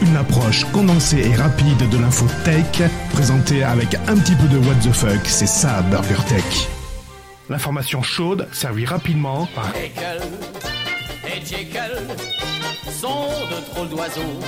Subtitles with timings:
[0.00, 4.74] Une approche condensée et rapide de l'info tech, présentée avec un petit peu de what
[4.76, 6.68] the fuck, c'est ça Burger Tech.
[7.48, 12.06] L'information chaude, servie rapidement par et Jekyll
[12.90, 14.40] sont de drôles d'oiseaux,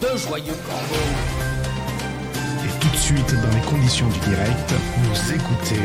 [0.00, 1.10] de joyeux corbeaux.
[2.64, 5.80] Et tout de suite, dans les conditions du direct, vous écoutez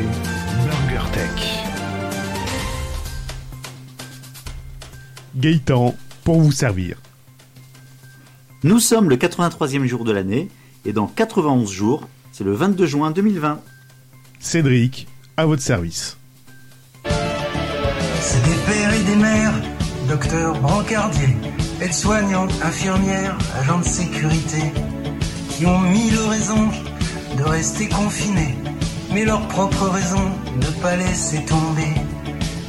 [0.65, 1.63] Burger Tech.
[5.35, 6.97] Gaëtan, pour vous servir.
[8.63, 10.49] Nous sommes le 83e jour de l'année
[10.83, 13.59] et dans 91 jours, c'est le 22 juin 2020.
[14.39, 15.07] Cédric,
[15.37, 16.17] à votre service.
[17.03, 19.53] C'est des pères et des mères,
[20.09, 21.37] docteurs, brancardiers,
[21.81, 24.63] aides-soignantes, infirmières, agents de sécurité,
[25.51, 26.69] qui ont mille raisons
[27.37, 28.55] de rester confinés,
[29.13, 31.93] mais leur propre raison de pas laisser tomber.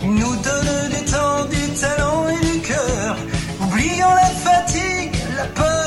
[0.03, 3.17] Ils nous donnent du temps, du talent et du cœur,
[3.63, 5.78] oubliant la fatigue, la peur,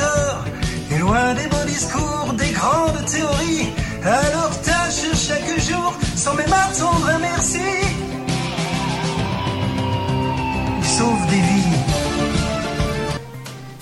[0.00, 0.44] heures,
[0.90, 3.72] et loin des beaux discours, des grandes théories,
[4.04, 7.58] leur tâche chaque jour, sans même attendre un merci.
[10.78, 11.66] Ils sauvent des vies.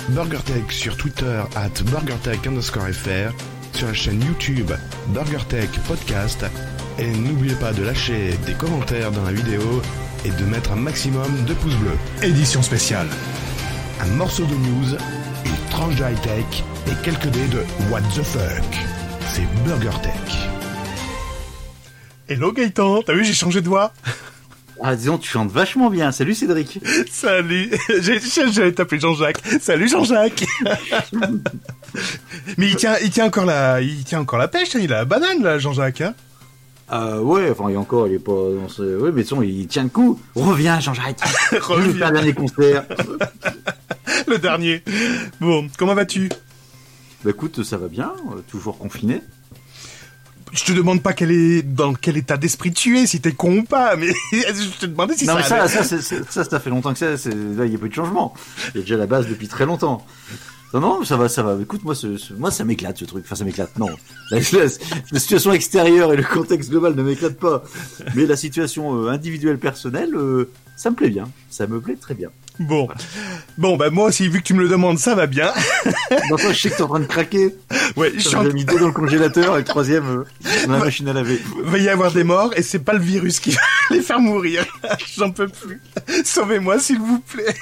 [0.09, 3.33] BurgerTech sur Twitter at BurgerTech underscore FR,
[3.75, 4.73] sur la chaîne YouTube
[5.09, 6.45] BurgerTech Podcast,
[6.99, 9.83] et n'oubliez pas de lâcher des commentaires dans la vidéo
[10.25, 11.99] et de mettre un maximum de pouces bleus.
[12.23, 13.09] Édition spéciale.
[14.01, 14.97] Un morceau de news,
[15.45, 17.59] une tranche de high-tech et quelques dés de
[17.91, 18.79] What the fuck.
[19.27, 20.13] C'est BurgerTech.
[22.29, 23.93] Hello Gaëtan, t'as vu j'ai changé de voix
[24.83, 26.11] Ah, disons, tu chantes vachement bien.
[26.13, 26.81] Salut Cédric.
[27.11, 27.71] Salut,
[28.53, 29.43] j'allais t'appeler Jean-Jacques.
[29.61, 30.45] Salut Jean-Jacques.
[32.59, 34.99] Mais il tient, il tient encore la, il tient encore la pêche, hein, il a
[34.99, 36.01] la banane là, Jean-Jacques.
[36.01, 36.15] Hein
[36.93, 38.83] Euh, ouais, enfin, il est encore, il est pas dans ce...
[38.83, 40.21] Ouais, mais de toute façon, il tient le coup.
[40.35, 41.19] Reviens, Jean-Jacques.
[41.51, 41.93] Je vais Reviens.
[41.95, 42.85] faire le dernier concert.
[44.35, 44.83] Le dernier.
[45.41, 46.29] Bon, comment vas-tu?
[47.25, 49.23] Bah écoute, ça va bien, euh, toujours confiné.
[50.53, 53.59] Je te demande pas quel est, dans quel état d'esprit tu es, si t'es con
[53.59, 55.63] ou pas, mais je te demandais si non, ça.
[55.63, 57.87] mais ça, ça, ça, ça fait longtemps que ça, c'est- là, il n'y a pas
[57.87, 58.35] eu de changement.
[58.75, 60.05] Il y a déjà la base depuis très longtemps.
[60.75, 61.57] Non, non, ça va, ça va.
[61.63, 63.25] Écoute, moi, ce, ce- moi, ça m'éclate, ce truc.
[63.25, 63.79] Enfin, ça m'éclate.
[63.79, 63.91] Non.
[64.33, 64.65] La, la-
[65.13, 67.63] la situation extérieure et le contexte global ne m'éclatent pas.
[68.17, 71.29] Mais la situation euh, individuelle, personnelle, euh, ça me plaît bien.
[71.49, 72.31] Ça me plaît très bien.
[72.61, 72.87] Bon,
[73.59, 75.53] bon, bah moi aussi, vu que tu me le demandes, ça va bien.
[76.11, 77.53] Je sais que t'es en train de craquer.
[77.97, 80.25] Ouais, je suis en- mis deux dans le congélateur et le troisième euh,
[80.67, 81.41] dans la machine à laver.
[81.65, 83.61] va y avoir des morts et c'est pas le virus qui va
[83.91, 84.65] les faire mourir.
[85.17, 85.81] J'en peux plus.
[86.25, 87.55] Sauvez-moi, s'il vous plaît.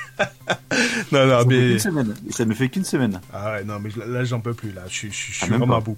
[1.10, 2.32] non, non, Ça me fait mais.
[2.32, 3.20] ça ne fait qu'une semaine.
[3.32, 4.82] Ah ouais, non, mais là, j'en peux plus, là.
[4.88, 5.76] Je suis, je suis- je Ah, vraiment pas.
[5.76, 5.96] à bout.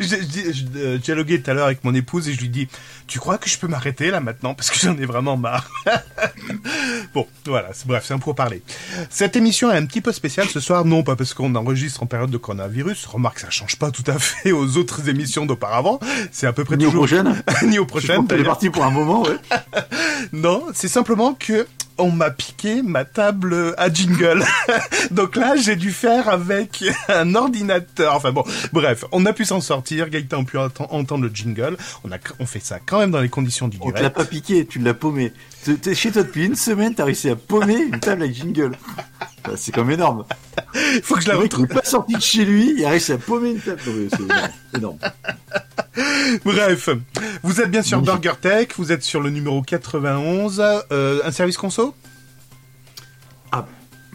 [0.00, 0.20] J'ai,
[0.76, 2.68] euh, dialogué tout à l'heure avec mon épouse et je lui dis,
[3.08, 5.68] tu crois que je peux m'arrêter là maintenant parce que j'en ai vraiment marre.
[7.14, 8.62] bon, voilà, bref, c'est un pour parler.
[9.10, 12.06] Cette émission est un petit peu spéciale ce soir, non pas parce qu'on enregistre en
[12.06, 16.00] période de coronavirus, remarque, ça change pas tout à fait aux autres émissions d'auparavant,
[16.32, 17.06] c'est à peu près Ni aux toujours...
[17.06, 17.42] prochaines.
[17.68, 18.46] Ni aux prochaines, est d'ailleurs.
[18.46, 19.36] partie pour un moment, ouais.
[20.32, 21.66] Non, c'est simplement que
[22.02, 24.42] on m'a piqué ma table à jingle.
[25.10, 28.14] Donc là, j'ai dû faire avec un ordinateur.
[28.14, 28.42] Enfin bon,
[28.72, 30.08] bref, on a pu s'en sortir.
[30.08, 31.76] Gaëtan a pu ent- entendre le jingle.
[32.04, 34.16] On a, on fait ça quand même dans les conditions du On te l'a direct.
[34.16, 35.34] pas piqué, tu l'as paumé.
[35.64, 38.72] T'es- chez toi depuis une semaine, t'as réussi à paumer une table avec jingle.
[39.44, 40.24] Bah, c'est quand même énorme.
[40.74, 41.66] Il faut que je la retrouve.
[41.66, 43.80] pas sorti de chez lui, il a réussi à paumer une table.
[43.84, 44.98] C'est énorme.
[46.44, 46.88] Bref,
[47.42, 48.22] vous êtes bien sur Magnifique.
[48.22, 48.68] Burger Tech.
[48.78, 50.62] Vous êtes sur le numéro 91.
[50.92, 51.94] Euh, un service conso?
[53.52, 53.66] Ah,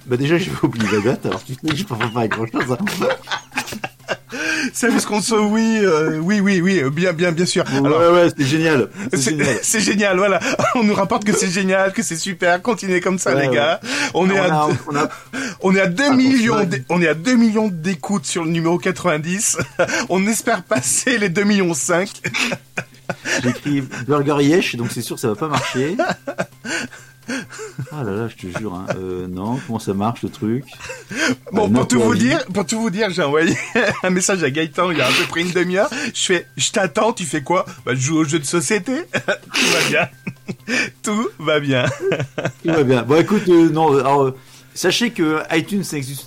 [0.06, 2.46] bah déjà, j'ai oublié la date, alors tu sais que je peux pas faire grand
[2.48, 2.78] chose.
[4.74, 7.64] Service conso, oui, euh, oui, oui, oui, bien, bien, bien sûr.
[7.68, 8.90] Alors, ouais, ouais, c'était génial.
[9.12, 9.58] C'est C'est génial.
[9.62, 10.40] c'est génial, voilà.
[10.76, 12.62] On nous rapporte que c'est génial, que c'est super.
[12.62, 13.80] Continuez comme ça, Ouais, les gars.
[14.14, 15.10] On est on, à a, deux- on a-
[15.62, 18.78] On est à 2 Attention, millions, on est à 2 millions d'écoutes sur le numéro
[18.78, 19.58] 90.
[20.10, 22.10] on espère passer les 2 millions 5.
[23.44, 25.96] j'ai écrit Burger Yesh, donc c'est sûr que ça va pas marcher.
[27.98, 28.86] Ah là là, je te jure, hein.
[28.98, 30.66] Euh, non, comment ça marche le truc
[31.54, 33.56] Bon, Euh, pour tout vous dire, pour tout vous dire, j'ai envoyé
[34.04, 35.90] un message à Gaëtan il y a à peu près une demi-heure.
[36.14, 37.66] Je fais, je t'attends, tu fais quoi?
[37.86, 39.04] Bah, je joue au jeu de société.
[39.14, 40.10] tout va bien.
[41.04, 41.86] tout va bien.
[42.64, 43.04] Tout va bien.
[43.04, 44.38] Bon, écoute, euh, non, alors, euh,
[44.74, 45.84] sachez que iTunes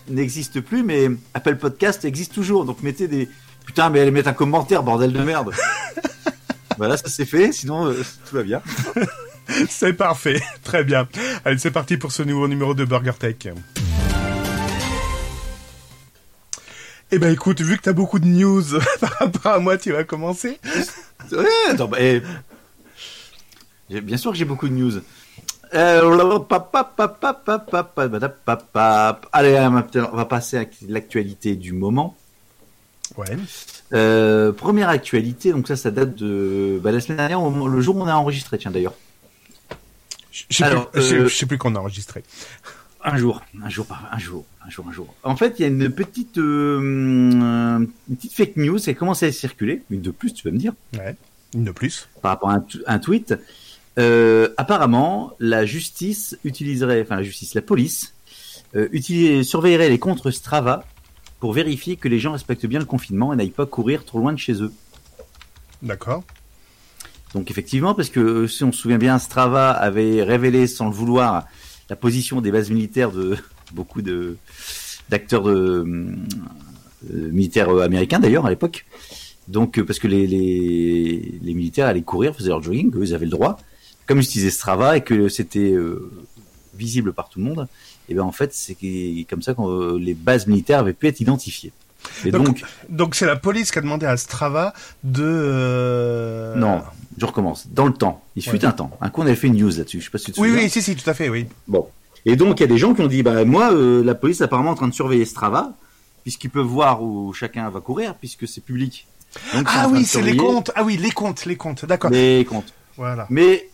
[0.08, 2.64] n'existe- plus, mais Apple Podcast existe toujours.
[2.64, 3.28] Donc mettez des.
[3.66, 5.52] Putain, mais allez mettre un commentaire, bordel de merde.
[6.78, 7.52] voilà, ça c'est fait.
[7.52, 8.62] Sinon, tout va bien.
[9.68, 11.08] c'est parfait, très bien.
[11.44, 13.36] Allez, c'est parti pour ce nouveau numéro de Burger Tech.
[17.10, 18.62] Eh ben écoute, vu que t'as beaucoup de news
[19.00, 20.60] par rapport à moi, tu vas commencer.
[21.32, 22.20] Ouais, attends, bah, eh...
[24.02, 25.00] bien sûr que j'ai beaucoup de news.
[29.32, 32.16] Allez, on va passer à l'actualité du moment.
[33.16, 33.36] Ouais.
[33.94, 38.02] Euh, première actualité, donc ça, ça date de bah, la semaine dernière, le jour où
[38.02, 38.94] on a enregistré, tiens d'ailleurs.
[40.48, 42.22] Je sais plus, sais- euh, sais plus qu'on a enregistré.
[43.04, 45.14] Un jour, un jour, un jour, un jour, un jour.
[45.22, 46.78] En fait, il y a une petite, euh,
[48.08, 50.58] une petite fake news qui a commencé à circuler, une de plus, tu vas me
[50.58, 51.16] dire, Ouais.
[51.54, 52.08] Une de plus.
[52.22, 53.34] par rapport à un, tweet.
[53.98, 58.14] Euh, apparemment, la justice utiliserait, enfin la justice, la police,
[58.76, 60.84] euh, surveillerait les comptes Strava
[61.40, 64.32] pour vérifier que les gens respectent bien le confinement et n'aillent pas courir trop loin
[64.32, 64.72] de chez eux.
[65.82, 66.24] D'accord.
[67.34, 70.94] Donc effectivement, parce que euh, si on se souvient bien, Strava avait révélé sans le
[70.94, 71.46] vouloir
[71.90, 73.36] la position des bases militaires de
[73.72, 74.36] beaucoup de
[75.10, 76.14] d'acteurs de euh,
[77.10, 78.86] militaires euh, américains d'ailleurs à l'époque.
[79.46, 83.14] Donc euh, parce que les, les, les militaires allaient courir, faisaient leur jogging, eux, ils
[83.14, 83.58] avaient le droit.
[84.06, 86.10] Comme ils utilisaient Strava et que c'était euh,
[86.74, 87.68] visible par tout le monde,
[88.08, 88.76] et ben en fait c'est
[89.28, 91.72] comme ça que euh, les bases militaires avaient pu être identifiées.
[92.24, 94.72] Et donc Donc c'est la police qui a demandé à Strava
[95.04, 95.24] de.
[95.24, 96.82] euh, non,
[97.20, 97.66] je recommence.
[97.68, 98.64] Dans le temps, il fut Ouais.
[98.64, 98.90] un temps.
[99.00, 100.00] Un coup on avait fait une news là-dessus.
[100.00, 100.64] Je sais pas si tu te Oui, souviens.
[100.64, 101.46] oui, si, si, tout à fait, oui.
[101.66, 101.86] Bon.
[102.24, 104.40] Et donc, il y a des gens qui ont dit, bah, moi, euh, la police
[104.40, 105.72] est apparemment en train de surveiller Strava,
[106.24, 109.06] puisqu'ils peuvent voir où chacun va courir, puisque c'est public.
[109.54, 110.70] Donc, Ah oui, c'est les comptes.
[110.74, 111.84] Ah oui, les comptes, les comptes.
[111.84, 112.10] D'accord.
[112.10, 112.72] Les comptes.
[112.96, 113.26] Voilà.
[113.30, 113.68] Mais,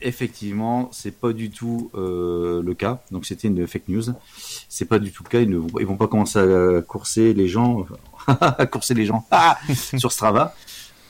[0.00, 3.00] effectivement, c'est pas du tout euh, le cas.
[3.10, 4.04] Donc, c'était une fake news.
[4.68, 5.40] C'est pas du tout le cas.
[5.40, 7.86] Ils ne vont, ils vont pas commencer à courser les gens,
[8.26, 9.26] à courser les gens
[9.98, 10.54] sur Strava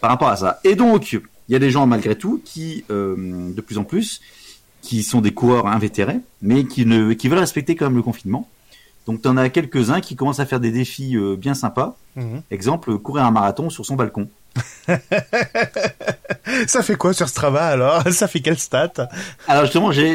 [0.01, 0.61] par rapport à ça.
[0.65, 4.21] Et donc, il y a des gens, malgré tout, qui, euh, de plus en plus,
[4.83, 8.49] qui sont des coureurs invétérés, mais qui, ne, qui veulent respecter quand même le confinement.
[9.05, 11.97] Donc, tu en as quelques-uns qui commencent à faire des défis euh, bien sympas.
[12.15, 12.43] Mhm.
[12.53, 14.29] Exemple, courir un marathon sur son balcon.
[16.69, 18.05] Ça fait quoi sur Strava alors?
[18.13, 18.93] Ça fait quelle stat?
[19.49, 20.15] Alors justement, j'ai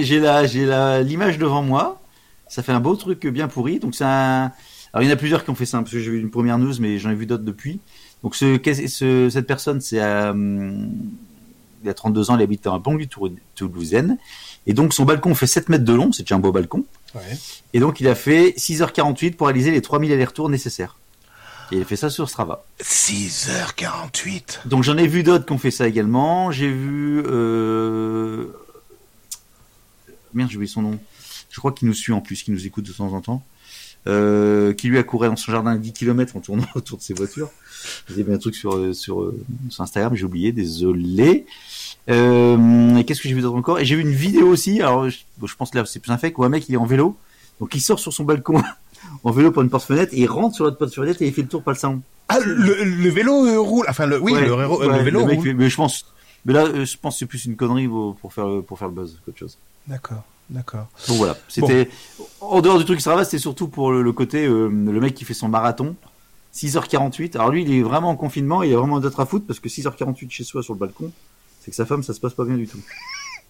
[1.04, 2.02] l'image devant moi.
[2.48, 3.80] Ça fait un beau truc bien pourri.
[3.80, 4.54] Donc c'est un.
[4.94, 5.80] Alors il y en a plusieurs qui ont fait ça.
[5.80, 7.82] Parce que j'ai vu une première news, mais j'en ai vu d'autres depuis.
[8.26, 10.34] Donc ce, qu'est- ce cette personne, c'est euh,
[11.84, 13.06] il a 32 ans, il habite dans un banlieue
[13.56, 14.18] toulousaine.
[14.66, 16.12] Et donc son balcon fait 7 mètres de long.
[16.12, 16.86] C'est déjà un beau balcon.
[17.14, 17.22] Ouais.
[17.74, 20.98] Et donc il a fait 6h48 pour réaliser les 3000 allers-retours nécessaires.
[21.72, 22.64] Et il a fait ça sur Strava.
[22.82, 24.68] 6h48.
[24.68, 26.50] Donc j'en ai vu d'autres qui ont fait ça également.
[26.52, 28.48] J'ai vu euh...
[30.34, 31.00] merde, j'ai oublié son nom.
[31.52, 33.44] Je crois qu'il nous suit en plus, qu'il nous écoute de temps en temps.
[34.08, 37.16] Euh, qui lui a couru dans son jardin 10 km en tournant autour de ses
[37.16, 37.50] voitures.
[38.08, 39.36] J'ai vu un truc sur euh, sur, euh,
[39.70, 41.46] sur Instagram, j'ai oublié, désolé.
[42.10, 43.80] Euh, et qu'est-ce que j'ai vu d'autre encore?
[43.80, 44.82] Et j'ai vu une vidéo aussi.
[44.82, 46.76] Alors je, bon, je pense que là c'est plus un fake où un mec il
[46.76, 47.18] est en vélo,
[47.60, 48.62] donc il sort sur son balcon
[49.24, 51.48] en vélo pour une porte-fenêtre et il rentre sur l'autre porte-fenêtre et il fait le
[51.48, 52.02] tour par le salon.
[52.28, 53.86] Ah, le, le vélo euh, roule.
[53.90, 55.54] Enfin, le, oui, Ouais, le, réro- ouais, le vélo mec roule.
[55.56, 56.06] mais je pense,
[56.46, 58.94] mais là, je pense que c'est plus une connerie pour pour faire pour faire le
[58.94, 59.58] buzz qu'autre chose.
[59.88, 60.88] D'accord, d'accord.
[61.08, 61.90] Donc voilà, c'était
[62.42, 65.26] en dehors du truc Strava, c'était surtout pour le, le côté euh, le mec qui
[65.26, 65.96] fait son marathon.
[66.56, 67.36] 6h48.
[67.36, 69.68] Alors lui, il est vraiment en confinement, il a vraiment d'autres à foutre parce que
[69.68, 71.12] 6h48 chez soi sur le balcon,
[71.62, 72.80] c'est que sa femme, ça se passe pas bien du tout.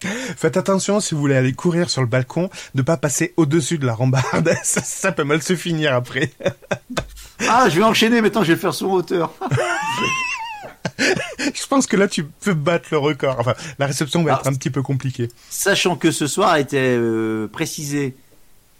[0.36, 3.86] Faites attention si vous voulez aller courir sur le balcon, de pas passer au-dessus de
[3.86, 4.52] la rambarde.
[4.62, 6.32] ça, ça peut mal se finir après.
[7.48, 9.32] Ah, je vais enchaîner maintenant, je vais le faire sur hauteur.
[11.54, 13.36] Je pense que là, tu peux battre le record.
[13.38, 14.40] Enfin, la réception va Ah.
[14.40, 15.28] être un petit peu compliquée.
[15.50, 18.16] Sachant que ce soir a été euh, précisé,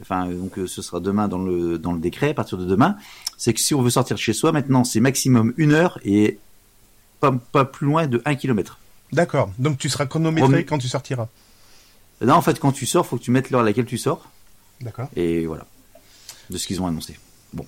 [0.03, 2.97] enfin donc euh, ce sera demain dans le dans le décret à partir de demain,
[3.39, 6.39] c'est que si on veut sortir de chez soi maintenant, c'est maximum une heure et
[7.21, 8.79] pas pas plus loin de 1 km.
[9.13, 9.53] D'accord.
[9.59, 11.29] Donc, tu seras chronométré quand tu sortiras.
[12.21, 14.29] Là, en fait, quand tu sors, faut que tu mettes l'heure à laquelle tu sors.
[14.81, 15.09] D'accord.
[15.17, 15.65] Et voilà.
[16.51, 17.19] De ce qu'ils ont annoncé.
[17.53, 17.65] Bon,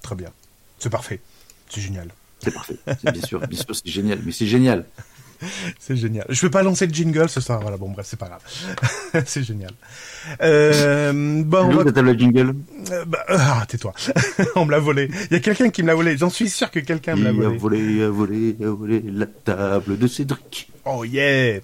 [0.00, 0.30] très bien.
[0.78, 1.20] C'est parfait.
[1.68, 2.08] C'est génial.
[2.42, 2.76] C'est parfait.
[2.86, 4.18] C'est bien sûr, bien sûr, c'est génial.
[4.24, 4.84] Mais c'est génial.
[5.78, 6.24] C'est génial.
[6.30, 7.60] Je vais pas lancer de jingle ce soir.
[7.60, 8.40] Voilà, bon, bref, c'est pas grave.
[9.26, 9.70] c'est génial.
[10.42, 12.54] Euh, bon, on va- de la table à jingle.
[12.90, 13.92] euh, bah, ah, tais-toi.
[14.56, 15.10] on me l'a volé.
[15.30, 16.16] Il y a quelqu'un qui me l'a volé.
[16.16, 17.58] J'en suis sûr que quelqu'un me Il l'a a volé.
[17.58, 20.70] volé, a volé, a volé la table de Cédric.
[20.88, 21.58] Oh yeah.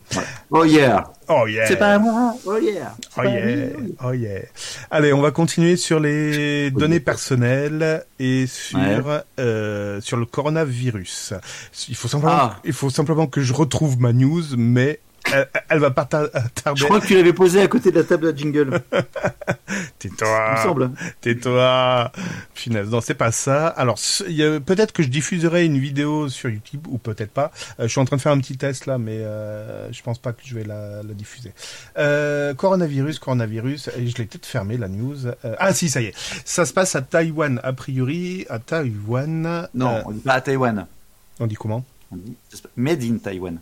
[0.51, 1.05] Oh yeah.
[1.29, 1.67] Oh yeah.
[1.67, 2.35] C'est pas moi.
[2.45, 2.93] Oh yeah.
[3.17, 3.69] Oh yeah,
[4.05, 4.41] oh yeah.
[4.91, 11.35] Allez, on va continuer sur les données personnelles et sur euh, sur le coronavirus.
[11.89, 12.59] Il faut simplement, Ah.
[12.65, 14.99] il faut simplement que je retrouve ma news, mais
[15.33, 16.81] elle, elle va pas tar- tarder.
[16.81, 18.81] Je crois que tu l'avais posé à côté de la table à jingle.
[20.05, 20.91] Il me Tais-toi, semble.
[21.21, 22.11] tais-toi.
[22.55, 23.69] Punaise, non, c'est pas ça.
[23.69, 23.99] Alors,
[24.67, 27.53] peut-être que je diffuserai une vidéo sur YouTube ou peut-être pas.
[27.79, 30.19] Euh, je suis en train de faire un petit test là, mais euh, je pense
[30.19, 31.53] pas que je vais la, la diffuser.
[31.99, 33.91] Euh, coronavirus, coronavirus.
[33.97, 35.27] Je l'ai peut-être fermé la news.
[35.27, 36.15] Euh, ah si, ça y est.
[36.45, 38.45] Ça se passe à Taïwan a priori.
[38.51, 39.69] À Taïwan.
[39.73, 40.87] Non, on dit pas à Taïwan.
[41.41, 41.85] on dit comment?
[42.11, 42.37] On dit
[42.77, 43.59] Made in Taïwan.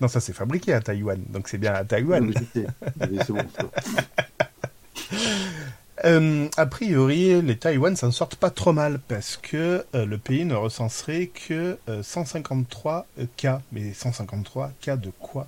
[0.00, 2.32] Non, ça c'est fabriqué à Taïwan, donc c'est bien à Taïwan.
[2.54, 3.44] Oui, c'est bon.
[6.06, 10.46] Euh, a priori, les Taïwan s'en sortent pas trop mal parce que euh, le pays
[10.46, 13.60] ne recenserait que euh, 153 cas.
[13.72, 15.46] Mais 153 cas de quoi?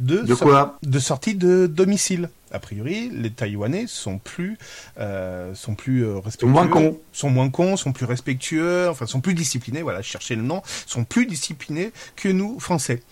[0.00, 0.78] De sor- quoi?
[0.82, 2.28] De sortie de domicile.
[2.50, 4.58] A priori, les Taïwanais sont plus,
[5.00, 7.00] euh, sont plus euh, respectueux, moins cons.
[7.12, 9.80] sont moins cons, sont plus respectueux, enfin sont plus disciplinés.
[9.82, 13.02] Voilà, je cherchais le nom, sont plus disciplinés que nous Français.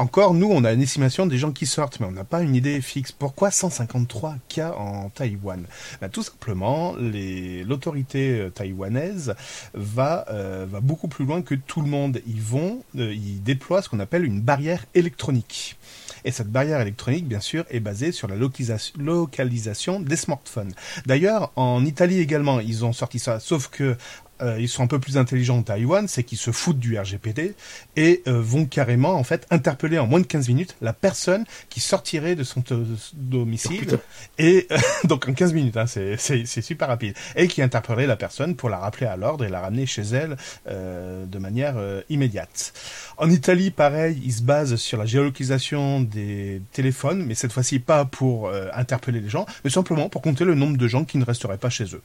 [0.00, 2.54] Encore, nous, on a une estimation des gens qui sortent, mais on n'a pas une
[2.54, 3.12] idée fixe.
[3.12, 5.66] Pourquoi 153 cas en Taïwan?
[6.00, 9.34] Ben, Tout simplement, l'autorité euh, taïwanaise
[9.74, 12.22] va, euh, va beaucoup plus loin que tout le monde.
[12.26, 15.76] Ils vont, euh, ils déploient ce qu'on appelle une barrière électronique.
[16.24, 20.72] Et cette barrière électronique, bien sûr, est basée sur la localisation des smartphones.
[21.04, 23.98] D'ailleurs, en Italie également, ils ont sorti ça, sauf que
[24.42, 27.54] euh, ils sont un peu plus intelligents en Taïwan, c'est qu'ils se foutent du RGPD
[27.96, 31.80] et euh, vont carrément en fait interpeller en moins de 15 minutes la personne qui
[31.80, 33.98] sortirait de son to- domicile putain.
[34.38, 38.06] et euh, donc en 15 minutes, hein, c'est c'est- c'est super rapide et qui interpellerait
[38.06, 40.36] la personne pour la rappeler à l'ordre et la ramener chez elle
[40.68, 42.72] euh, de manière euh, immédiate.
[43.20, 48.06] En Italie, pareil, ils se basent sur la géolocalisation des téléphones, mais cette fois-ci pas
[48.06, 51.24] pour euh, interpeller les gens, mais simplement pour compter le nombre de gens qui ne
[51.26, 52.00] resteraient pas chez eux.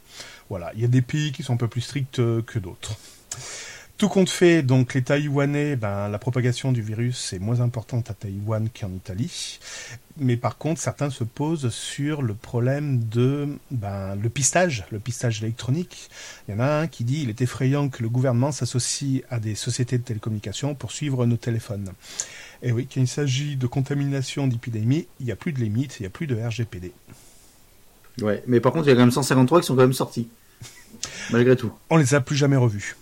[0.50, 2.98] Voilà, il y a des pays qui sont un peu plus stricts euh, que d'autres.
[3.98, 8.14] Tout compte fait, donc les Taïwanais, ben, la propagation du virus est moins importante à
[8.14, 9.58] Taïwan qu'en Italie.
[10.18, 15.42] Mais par contre, certains se posent sur le problème de ben, le pistage, le pistage
[15.42, 16.10] électronique.
[16.48, 19.40] Il y en a un qui dit il est effrayant que le gouvernement s'associe à
[19.40, 21.94] des sociétés de télécommunications pour suivre nos téléphones.
[22.64, 26.04] Et oui, quand il s'agit de contamination d'épidémie, il n'y a plus de limite, il
[26.04, 26.92] n'y a plus de RGPD.
[28.22, 30.28] Ouais, mais par contre, il y a quand même 153 qui sont quand même sortis.
[31.32, 31.72] Malgré tout.
[31.90, 32.98] On les a plus jamais revus.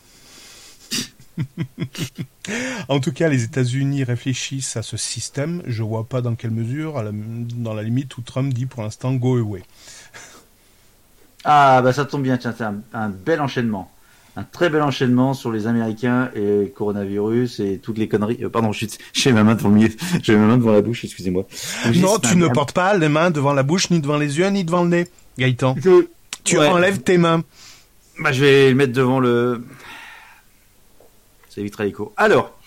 [2.89, 5.61] en tout cas, les États-Unis réfléchissent à ce système.
[5.65, 8.83] Je vois pas dans quelle mesure, à la- dans la limite où Trump dit pour
[8.83, 9.63] l'instant go away.
[11.45, 13.91] Ah, bah ça tombe bien, tiens, c'est un, un bel enchaînement.
[14.37, 18.39] Un très bel enchaînement sur les Américains et le coronavirus et toutes les conneries.
[18.43, 19.91] Euh, pardon, je j'ai ma main devant le milieu-
[20.23, 21.45] j'ai ma main devant la bouche, excusez-moi.
[21.95, 24.63] Non, tu ne portes pas les mains devant la bouche, ni devant les yeux, ni
[24.63, 25.75] devant le nez, Gaëtan.
[25.83, 26.07] Je-
[26.45, 26.67] Tu Ouais.
[26.67, 27.43] enlèves tes mains.
[28.21, 29.65] Bah, je vais le mettre devant le.
[31.53, 32.13] Ça évitera l'écho.
[32.17, 32.57] Alors,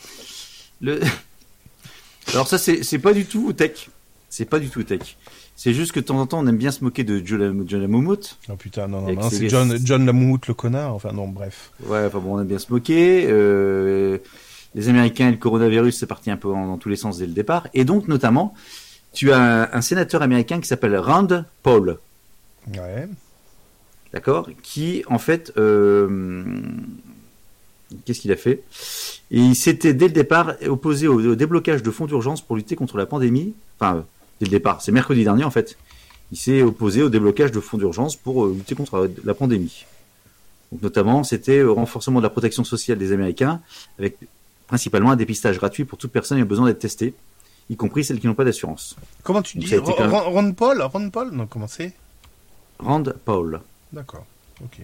[0.80, 1.00] le.
[2.32, 3.88] Alors ça, c'est pas du tout tech.
[4.28, 5.16] C'est pas du tout tech.
[5.54, 7.80] C'est juste que de temps en temps, on aime bien se moquer de John John
[7.80, 8.36] Lamoumout.
[8.50, 10.92] Oh putain, non, non, non, c'est John, John Lamoumout le connard.
[10.94, 11.70] Enfin non, bref.
[11.84, 13.26] Ouais, enfin bon, on aime bien se moquer.
[13.28, 14.18] Euh,
[14.74, 17.32] les Américains et le coronavirus, c'est parti un peu dans tous les sens dès le
[17.32, 17.68] départ.
[17.72, 18.52] Et donc, notamment,
[19.14, 21.98] tu as un, un sénateur américain qui s'appelle Rand Paul,
[22.76, 23.08] Ouais.
[24.12, 24.50] d'accord?
[24.62, 26.60] Qui, en fait, euh,
[28.04, 28.62] qu'est-ce qu'il a fait?
[29.30, 32.76] Et il s'était, dès le départ, opposé au, au déblocage de fonds d'urgence pour lutter
[32.76, 33.54] contre la pandémie.
[33.80, 34.00] Enfin, euh,
[34.40, 35.76] dès le départ, c'est mercredi dernier, en fait.
[36.32, 39.84] Il s'est opposé au déblocage de fonds d'urgence pour euh, lutter contre euh, la pandémie.
[40.72, 43.60] Donc, notamment, c'était le renforcement de la protection sociale des Américains,
[43.98, 44.16] avec
[44.66, 47.14] principalement un dépistage gratuit pour toute personne ayant besoin d'être testée,
[47.70, 48.96] y compris celles qui n'ont pas d'assurance.
[49.22, 50.82] Comment tu Donc, dis même- Ron- Paul?
[50.82, 51.30] Ron Paul?
[51.32, 51.92] Non, comment c'est?
[52.80, 53.60] Rand Paul.
[53.92, 54.26] D'accord.
[54.64, 54.80] Ok.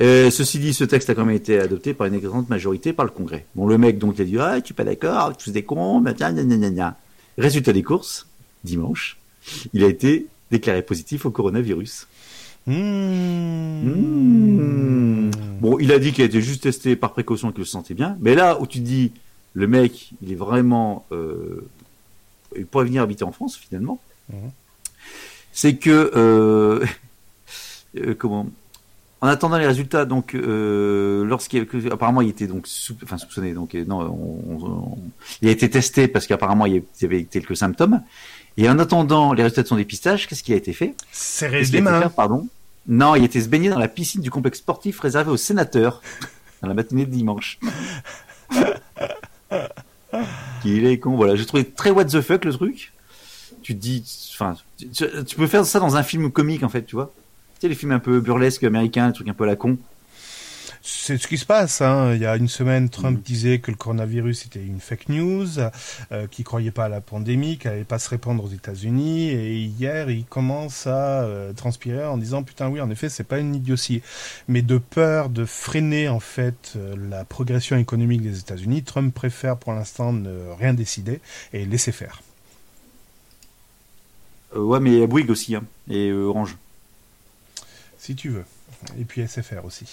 [0.00, 3.04] Euh, ceci dit, ce texte a quand même été adopté par une grande majorité par
[3.04, 3.46] le Congrès.
[3.54, 5.62] Bon, le mec, donc, il a dit, ah, tu es pas d'accord, tu es des
[5.62, 6.96] cons, mais tiens, gna.
[7.38, 8.26] Résultat des courses,
[8.64, 9.16] dimanche,
[9.72, 12.06] il a été déclaré positif au coronavirus.
[12.66, 12.72] Mmh.
[13.84, 15.30] Mmh.
[15.60, 17.94] Bon, il a dit qu'il a été juste testé par précaution et qu'il se sentait
[17.94, 19.12] bien, mais là où tu dis,
[19.52, 21.66] le mec, il est vraiment, euh,
[22.56, 24.00] il pourrait venir habiter en France, finalement,
[24.32, 24.50] Mhm.
[25.52, 26.84] c'est que, euh,
[27.98, 28.48] euh, comment,
[29.24, 33.74] en attendant les résultats, donc euh, lorsqu'il apparemment il était donc sou- enfin soupçonné, donc
[33.74, 34.98] euh, non, on- on- on-
[35.40, 38.02] il a été testé parce qu'apparemment il y avait quelques symptômes.
[38.58, 40.94] Et en attendant les résultats de son dépistage, qu'est-ce qui a été fait?
[41.10, 42.08] Serrer les mains.
[42.10, 42.46] pardon?
[42.86, 46.02] Non, il était se baigner dans la piscine du complexe sportif réservé aux sénateurs
[46.62, 47.58] dans la matinée de dimanche.
[50.62, 51.16] Qu'il est con.
[51.16, 52.92] Voilà, j'ai trouvé très what the fuck le truc.
[53.62, 54.04] Tu te dis,
[54.34, 54.54] enfin,
[54.92, 57.12] tu peux faire ça dans un film comique en fait, tu vois?
[57.64, 59.78] Sais les films un peu burlesques américains, les trucs un peu à la con.
[60.82, 61.80] C'est ce qui se passe.
[61.80, 62.12] Hein.
[62.12, 65.46] Il y a une semaine, Trump disait que le coronavirus était une fake news,
[66.12, 69.30] euh, qu'il croyait pas à la pandémie, qu'elle allait pas se répandre aux États-Unis.
[69.30, 73.38] Et hier, il commence à euh, transpirer en disant putain oui, en effet, c'est pas
[73.38, 74.02] une idiotie.
[74.46, 79.56] Mais de peur de freiner en fait euh, la progression économique des États-Unis, Trump préfère
[79.56, 81.20] pour l'instant ne rien décider
[81.54, 82.20] et laisser faire.
[84.54, 86.58] Euh, ouais, mais il y a Bouygues aussi, hein, et Orange.
[88.04, 88.44] Si tu veux.
[89.00, 89.86] Et puis SFR aussi.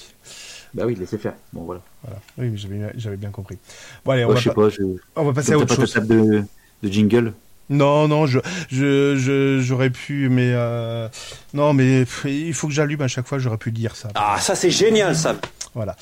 [0.74, 1.32] Bah oui, laissez faire.
[1.54, 1.80] Bon, voilà.
[2.04, 2.20] Voilà.
[2.38, 3.58] Oui, mais j'avais bien compris.
[4.04, 4.82] Bon, allez, on, Ouais, va, je sais pas- pas, je...
[5.16, 5.94] on va passer à autre pas chose.
[5.94, 6.44] ta table de,
[6.84, 7.34] de jingle?
[7.70, 8.40] Non, non, je,
[8.70, 11.08] je, je- j'aurais pu, mais euh,
[11.54, 13.40] non, mais il faut que j'allume à chaque fois.
[13.40, 14.10] J'aurais pu dire ça.
[14.16, 15.40] Ah, ça c'est génial ça.
[15.74, 15.96] Voilà.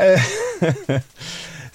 [0.00, 0.16] Euh,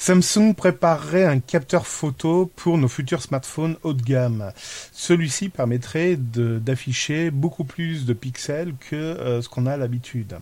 [0.02, 4.52] Samsung préparerait un capteur photo pour nos futurs smartphones haut de gamme.
[4.92, 10.40] Celui-ci permettrait d'afficher beaucoup plus de pixels que euh, ce qu'on a l'habitude.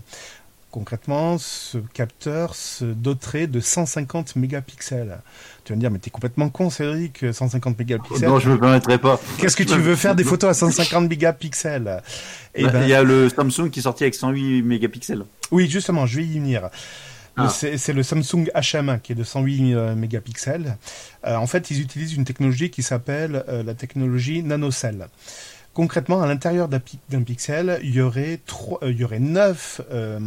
[0.71, 5.19] Concrètement, ce capteur se doterait de 150 mégapixels.
[5.65, 8.29] Tu vas me dire, mais t'es complètement con, Cédric, 150 mégapixels.
[8.29, 9.19] Non, je me permettrai pas.
[9.39, 12.01] Qu'est-ce que tu veux faire des photos à 150 mégapixels?
[12.55, 15.25] Eh Bah, ben, Il y a le Samsung qui est sorti avec 108 mégapixels.
[15.51, 16.69] Oui, justement, je vais y venir.
[17.37, 17.47] Ah.
[17.49, 20.77] C'est le Samsung HM1 qui est de 108 euh, mégapixels.
[21.25, 25.07] Euh, en fait, ils utilisent une technologie qui s'appelle euh, la technologie nanocell.
[25.73, 28.39] Concrètement, à l'intérieur d'un pi- d'un pixel, il y aurait
[28.81, 30.19] euh, il y aurait neuf, euh,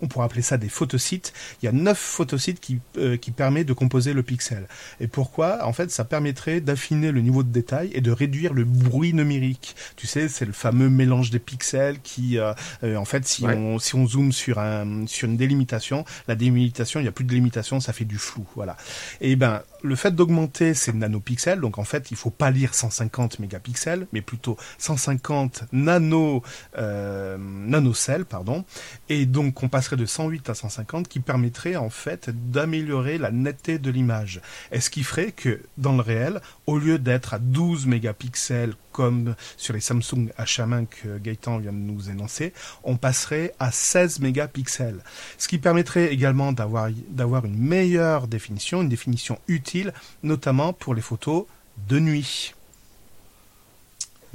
[0.00, 1.32] on pourrait appeler ça des photosites.
[1.62, 4.66] Il y a neuf photosites qui, euh, qui permettent de composer le pixel.
[5.00, 5.64] Et pourquoi?
[5.66, 9.76] En fait, ça permettrait d'affiner le niveau de détail et de réduire le bruit numérique.
[9.96, 13.54] Tu sais, c'est le fameux mélange des pixels qui, euh, euh, en fait, si Ouais.
[13.56, 17.24] on si on zoome sur un sur une délimitation, la délimitation, il n'y a plus
[17.24, 18.76] de délimitation, ça fait du flou, voilà.
[19.20, 23.38] Et ben, le fait d'augmenter ces nanopixels, donc en fait, il faut pas lire 150
[23.38, 26.42] mégapixels, mais plutôt 150 nano
[26.78, 28.64] euh, nanocelles, pardon.
[29.10, 33.78] Et donc, on passerait de 108 à 150, qui permettrait en fait d'améliorer la netteté
[33.78, 34.40] de l'image.
[34.72, 39.34] Et ce qui ferait que dans le réel, au lieu d'être à 12 mégapixels comme
[39.56, 42.52] sur les Samsung H1 que Gaëtan vient de nous énoncer,
[42.84, 45.02] on passerait à 16 mégapixels.
[45.36, 51.02] Ce qui permettrait également d'avoir d'avoir une meilleure définition, une définition utile, notamment pour les
[51.02, 51.46] photos
[51.88, 52.54] de nuit.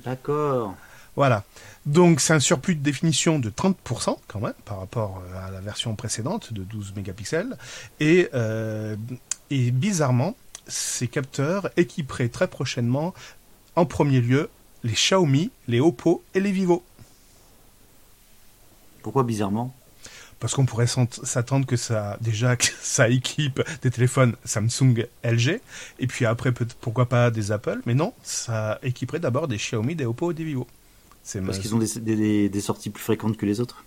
[0.04, 0.76] D'accord.
[1.16, 1.44] Voilà.
[1.86, 5.62] Donc c'est un surplus de définition de 30% quand même par rapport euh, à la
[5.62, 7.58] version précédente de 12 mégapixels.
[8.02, 8.98] Et, euh,
[9.50, 10.36] et bizarrement,
[10.70, 13.14] ces capteurs équiperaient très prochainement
[13.80, 14.50] en premier lieu
[14.84, 16.84] les Xiaomi, les Oppo et les Vivo.
[19.02, 19.74] Pourquoi bizarrement?
[20.40, 25.60] Parce qu'on pourrait s'attendre que ça, déjà, que ça équipe des téléphones Samsung, LG,
[26.00, 30.06] et puis après, pourquoi pas des Apple, mais non, ça équiperait d'abord des Xiaomi, des
[30.06, 30.68] Oppo et des Vivo.
[31.24, 33.84] Parce ma- qu'ils ont des, des- des sorties plus fréquentes que les autres?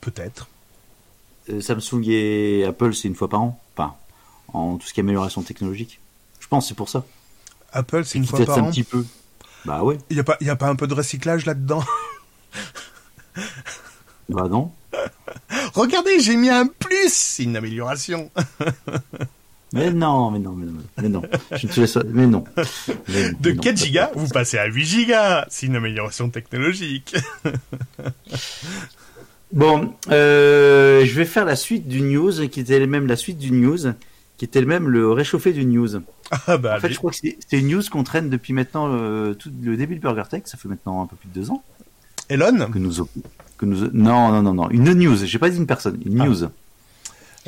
[0.00, 0.48] Peut-être.
[1.50, 3.60] Euh, Samsung et Apple, c'est une fois par an?
[3.76, 3.94] Enfin,
[4.52, 6.00] en tout ce qui est amélioration technologique?
[6.40, 7.04] Je pense c'est pour ça.
[7.76, 8.70] Apple, c'est une fois par un an.
[8.70, 9.04] petit peu.
[9.64, 9.98] Bah ouais.
[10.10, 11.82] Il n'y a, pas- y a pas un peu de recyclage là-dedans?
[14.28, 14.72] Bah non.
[15.74, 18.30] Regardez, j'ai mis un plus C'est une amélioration
[19.72, 21.22] Mais non, mais non, mais non, mais non.
[21.52, 21.96] Je ne te laisse.
[22.08, 22.44] Mais non.
[23.08, 23.62] Mais non, De mais non.
[23.62, 27.14] 4 gigas, vous passez à 8 gigas C'est une amélioration technologique
[29.52, 33.52] Bon, euh, je vais faire la suite du news, qui était même la suite du
[33.52, 33.78] news,
[34.38, 35.88] qui était même le réchauffé du news.
[36.46, 39.34] Ah bah, En fait, je crois que c'est une news qu'on traîne depuis maintenant euh,
[39.34, 40.42] tout le début de Burger Tech.
[40.46, 41.62] Ça fait maintenant un peu plus de deux ans
[42.28, 42.92] Elon que nous
[43.58, 45.16] que nous non non non non une news.
[45.24, 46.26] J'ai pas dit une personne, une Ah.
[46.26, 46.36] news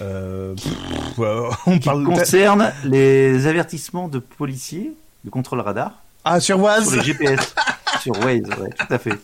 [0.01, 1.19] euh, pff,
[1.67, 2.05] On qui parle...
[2.05, 4.93] concerne les avertissements de policiers
[5.25, 7.55] de contrôle radar Ah, sur sur Oise les GPS
[8.03, 8.43] sur Waze.
[8.61, 9.19] Ouais, tout à fait.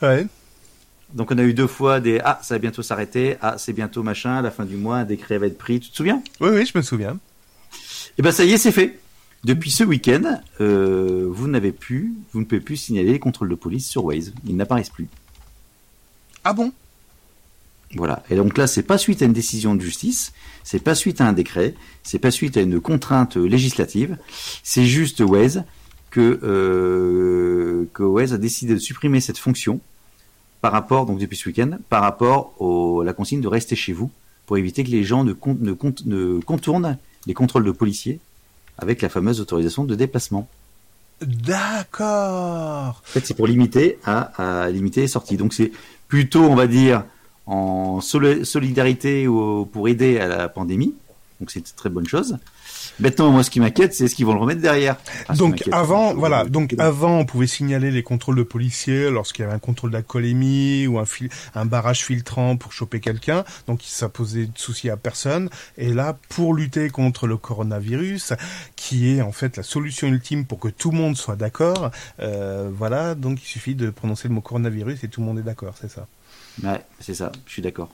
[0.00, 0.26] Ouais.
[1.14, 4.02] Donc on a eu deux fois des ah ça va bientôt s'arrêter, ah c'est bientôt
[4.04, 5.80] machin, à la fin du mois un décret va être pris.
[5.80, 6.22] Tu te souviens?
[6.40, 7.18] Oui, oui, je me souviens.
[8.18, 8.98] Et ben ça y est, c'est fait.
[9.44, 13.54] Depuis ce week-end, euh, vous n'avez plus, vous ne pouvez plus signaler les contrôles de
[13.54, 14.32] police sur Waze.
[14.46, 15.06] Ils n'apparaissent plus.
[16.42, 16.72] Ah bon?
[17.94, 18.22] Voilà.
[18.30, 20.32] Et donc là, c'est pas suite à une décision de justice,
[20.64, 24.18] c'est pas suite à un décret, c'est pas suite à une contrainte législative.
[24.62, 25.62] C'est juste Waze
[26.10, 26.34] que
[27.94, 29.80] que Waze a décidé de supprimer cette fonction
[30.60, 33.92] par rapport, donc depuis ce week-end, par rapport au, à la consigne de rester chez
[33.92, 34.10] vous
[34.46, 36.98] pour éviter que les gens ne, con- ne, con- ne contournent
[37.28, 38.18] les contrôles de policiers
[38.78, 40.48] avec la fameuse autorisation de déplacement.
[41.20, 43.02] D'accord.
[43.04, 45.36] En fait, c'est pour limiter à, à limiter les sorties.
[45.36, 45.70] Donc c'est
[46.08, 47.04] plutôt, on va dire,
[47.46, 50.94] en soli- solidarité ou pour aider à la pandémie.
[51.40, 52.38] Donc c'est une très bonne chose.
[53.00, 54.96] Maintenant, moi, ce qui m'inquiète, c'est ce qu'ils vont le remettre derrière.
[55.22, 59.42] Enfin, qui Donc avant, voilà, donc avant on pouvait signaler les contrôles de policiers lorsqu'il
[59.42, 63.80] y avait un contrôle d'alcoolémie ou un, fil- un barrage filtrant pour choper quelqu'un, donc
[63.84, 65.48] ça posait de soucis à personne.
[65.76, 68.32] Et là, pour lutter contre le coronavirus,
[68.76, 72.68] qui est en fait la solution ultime pour que tout le monde soit d'accord, euh,
[72.72, 75.74] voilà, donc il suffit de prononcer le mot coronavirus et tout le monde est d'accord,
[75.80, 76.06] c'est ça.
[76.62, 77.30] Ouais, c'est ça.
[77.46, 77.90] Je suis d'accord.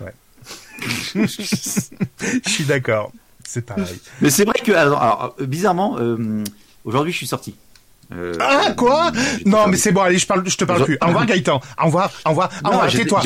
[1.14, 3.12] Je suis d'accord,
[3.50, 4.00] c'est pareil.
[4.20, 6.44] Mais c'est vrai que, alors, alors, euh, bizarrement, euh,
[6.84, 7.56] aujourd'hui, je suis sorti.
[8.12, 10.98] Euh, Ah quoi j'étais Non mais c'est bon, allez, je parle, je te parle plus.
[11.00, 11.60] Au revoir Gaëtan.
[11.80, 12.90] Au revoir, au revoir, au revoir.
[12.90, 13.22] Tais-toi,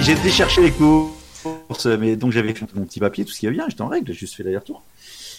[0.00, 3.52] J'étais chercher les courses, mais donc j'avais fait mon petit papier, tout ce qui va
[3.52, 4.82] bien, j'étais en règle, j'ai juste fait l'aller-retour.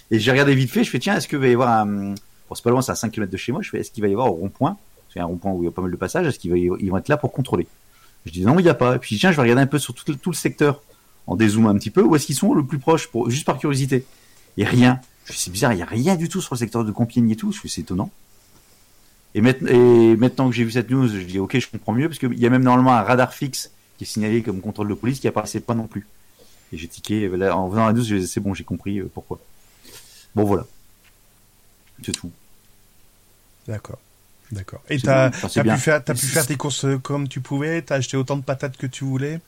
[0.09, 1.85] Et j'ai regardé vite fait, je fais tiens, est-ce qu'il va y avoir un...
[2.15, 4.03] Bon, c'est pas loin, c'est à 5 km de chez moi, je fais est-ce qu'il
[4.03, 4.75] va y avoir au rond-point?
[5.13, 6.51] C'est un rond-point où il y a pas mal de passages, est-ce qu'ils
[6.91, 7.65] vont être là pour contrôler?
[8.25, 8.95] Je dis non, il n'y a pas.
[8.95, 10.81] Et puis tiens, je vais regarder un peu sur tout le secteur,
[11.27, 13.57] en dézoomant un petit peu, où est-ce qu'ils sont le plus proche, pour, juste par
[13.57, 14.05] curiosité.
[14.59, 14.99] A rien.
[15.25, 17.53] C'est bizarre, il n'y a rien du tout sur le secteur de Compiègne et tout,
[17.53, 18.11] c'est étonnant.
[19.33, 22.19] Et, maintenant- et que j'ai vu cette news, je dis ok, je comprends mieux parce
[22.19, 25.19] qu'il y a même normalement un radar fixe qui est signalé comme contrôle de police
[25.19, 26.05] qui apparaissait pas non plus.
[26.73, 29.39] Et j'ai tiqué là, en faisant la news, c'est bon, j'ai compris euh, pourquoi.
[30.35, 30.65] Bon voilà,
[32.03, 32.31] c'est tout.
[33.67, 33.99] D'accord.
[34.51, 34.81] D'accord.
[34.89, 38.17] Et t'as pu faire t'as pu faire tes courses euh, comme tu pouvais, t'as acheté
[38.17, 39.39] autant de patates que tu voulais?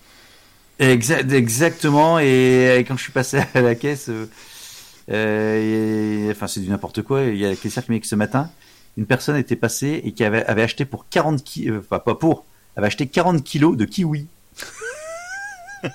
[0.92, 2.20] Exact, exactement.
[2.20, 4.30] Et, quand je suis passé à la caisse, euh,
[5.12, 7.24] euh, et- enfin c'est du n'importe quoi.
[7.24, 8.50] Il y a la caissière qui m'a dit que ce matin,
[8.98, 12.16] une personne était passée et qui avait, avait acheté pour 40 ki, euh, enfin pas
[12.16, 14.28] pour, avait acheté 40 kilos de kiwi.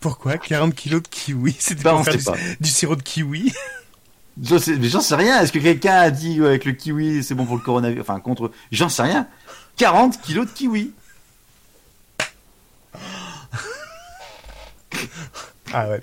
[0.00, 1.56] Pourquoi 40 kilos de kiwi?
[1.58, 3.52] C'était Bah, pour on faire du, du sirop de kiwi?
[4.42, 5.40] Je sais, mais j'en sais rien.
[5.40, 8.02] Est-ce que quelqu'un a dit ouais, avec le kiwi c'est bon pour le coronavirus?
[8.02, 9.26] Enfin contre, j'en sais rien.
[9.78, 10.92] 40 kilos de kiwi.
[15.72, 16.00] Ah ouais.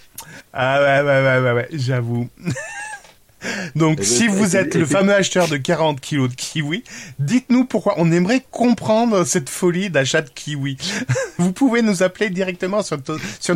[0.54, 2.30] Ah ouais, ouais, ouais, ouais, ouais, j'avoue.
[3.76, 6.84] Donc, si vous êtes le fameux acheteur de 40 kilos de kiwi,
[7.20, 7.96] dites-nous pourquoi.
[7.98, 10.78] On aimerait comprendre cette folie d'achat de kiwi.
[11.38, 12.98] Vous pouvez nous appeler directement sur,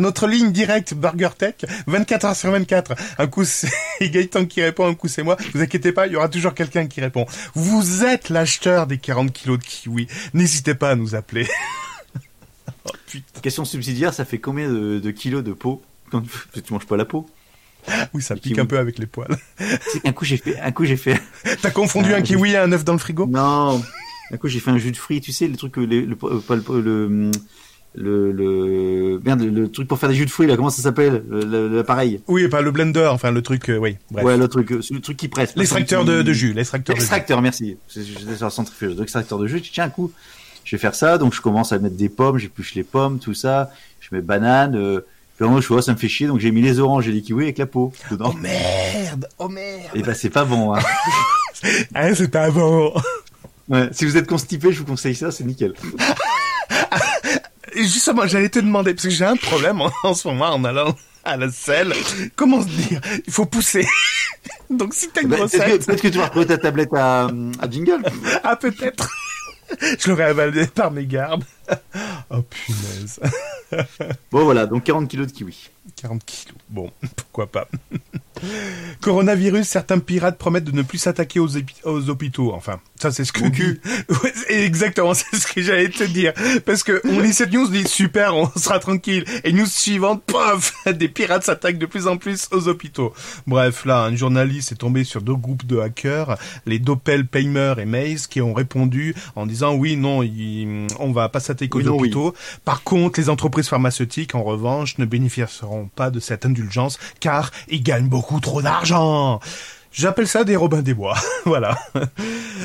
[0.00, 2.94] notre ligne directe BurgerTech, 24 heures sur 24.
[3.18, 5.36] Un coup, c'est Gaëtan qui répond, un coup, c'est moi.
[5.54, 7.26] Vous inquiétez pas, il y aura toujours quelqu'un qui répond.
[7.54, 10.06] Vous êtes l'acheteur des 40 kilos de kiwi.
[10.34, 11.48] N'hésitez pas à nous appeler.
[12.86, 13.40] Oh putain.
[13.40, 16.96] Question subsidiaire, ça fait combien de, de kilos de peau quand tu, tu manges pas
[16.96, 17.28] la peau
[18.14, 18.60] Oui, ça Le pique kiwi.
[18.60, 19.36] un peu avec les poils.
[19.92, 21.20] Tu qu'un coup j'ai fait, un coup j'ai fait,
[21.62, 23.26] T'as confondu Ah, un kiwi et un œuf dans le frigo?
[23.26, 23.82] Non,
[24.32, 26.56] un coup j'ai fait un jus de fruits, tu sais le truc, les- le, pas
[26.56, 27.30] le, le,
[27.94, 31.24] le, le, merde, le truc pour faire des jus de fruits là, comment ça s'appelle,
[31.28, 32.20] Le- le- l'appareil.
[32.28, 33.96] Oui, pas le blender, enfin le truc, euh, oui.
[34.12, 34.24] Bref.
[34.24, 35.56] Ouais, le truc, euh, le truc qui presse.
[35.56, 36.94] L'extracteur de, de jus, l'extracteur.
[36.94, 37.78] L'extracteur, merci.
[37.88, 38.94] C'est- J'étais sur la centrifuge.
[38.94, 40.12] Donc, extracteur de jus, dis, tiens, un coup,
[40.70, 41.18] je vais faire ça.
[41.18, 43.72] Donc, je commence à mettre des pommes, j'épluche les pommes, tout ça.
[43.98, 44.76] Je mets banane.
[44.76, 45.00] Euh,
[45.36, 46.28] puis, vraiment, je vois, ça me fait chier.
[46.28, 48.30] Donc, j'ai mis les oranges et les kiwis avec la peau dedans.
[48.32, 50.78] Oh merde Oh merde Et bah, c'est pas bon, hein.
[51.96, 52.94] Hein, c'est pas bon
[53.68, 53.88] Ouais.
[53.90, 55.74] Si vous êtes constipé, je vous conseille ça, c'est nickel.
[57.74, 60.94] Justement, j'allais te demander, parce que j'ai un problème en, en ce moment en allant
[61.24, 61.94] à la selle.
[62.36, 63.00] Comment se dire?
[63.26, 63.86] Il faut pousser.
[64.70, 66.94] Donc si t'as une Bah, Peut-être que, recette, peut-être que tu vas retrouver ta tablette
[66.94, 67.26] à,
[67.60, 68.02] à jingle?
[68.44, 69.08] ah peut-être.
[69.98, 71.44] Je l'aurais avalé par mes gardes.
[72.30, 73.20] Oh punaise.
[74.32, 74.66] Bon, voilà.
[74.66, 75.70] Donc, 40 kilos de kiwis.
[75.96, 76.54] 40 kilos.
[76.68, 77.68] Bon, pourquoi pas.
[79.00, 82.52] Coronavirus, certains pirates promettent de ne plus s'attaquer aux, hôpitaux.
[82.54, 83.80] Enfin, ça c'est ce que cul.
[84.08, 86.32] Ouais, exactement, c'est ce que j'allais te dire.
[86.64, 89.24] Parce que on lit cette news, on dit super, on sera tranquille.
[89.44, 93.12] Et news suivante, paf, des pirates s'attaquent de plus en plus aux hôpitaux.
[93.46, 98.26] Bref, là, un journaliste est tombé sur deux groupes de hackers, les Doppelpaymer et Maze,
[98.26, 101.92] qui ont répondu en disant oui, non, il- on va pas s'attaquer aux Oui, non,
[101.92, 101.98] oui.
[102.08, 102.34] hôpitaux.
[102.64, 107.82] Par contre, les entreprises pharmaceutiques, en revanche, ne bénéficieront pas de cette indulgence, car ils
[107.82, 109.40] gagnent beaucoup trop d'argent.
[109.92, 111.16] J'appelle ça des Robins des Bois.
[111.46, 111.76] voilà.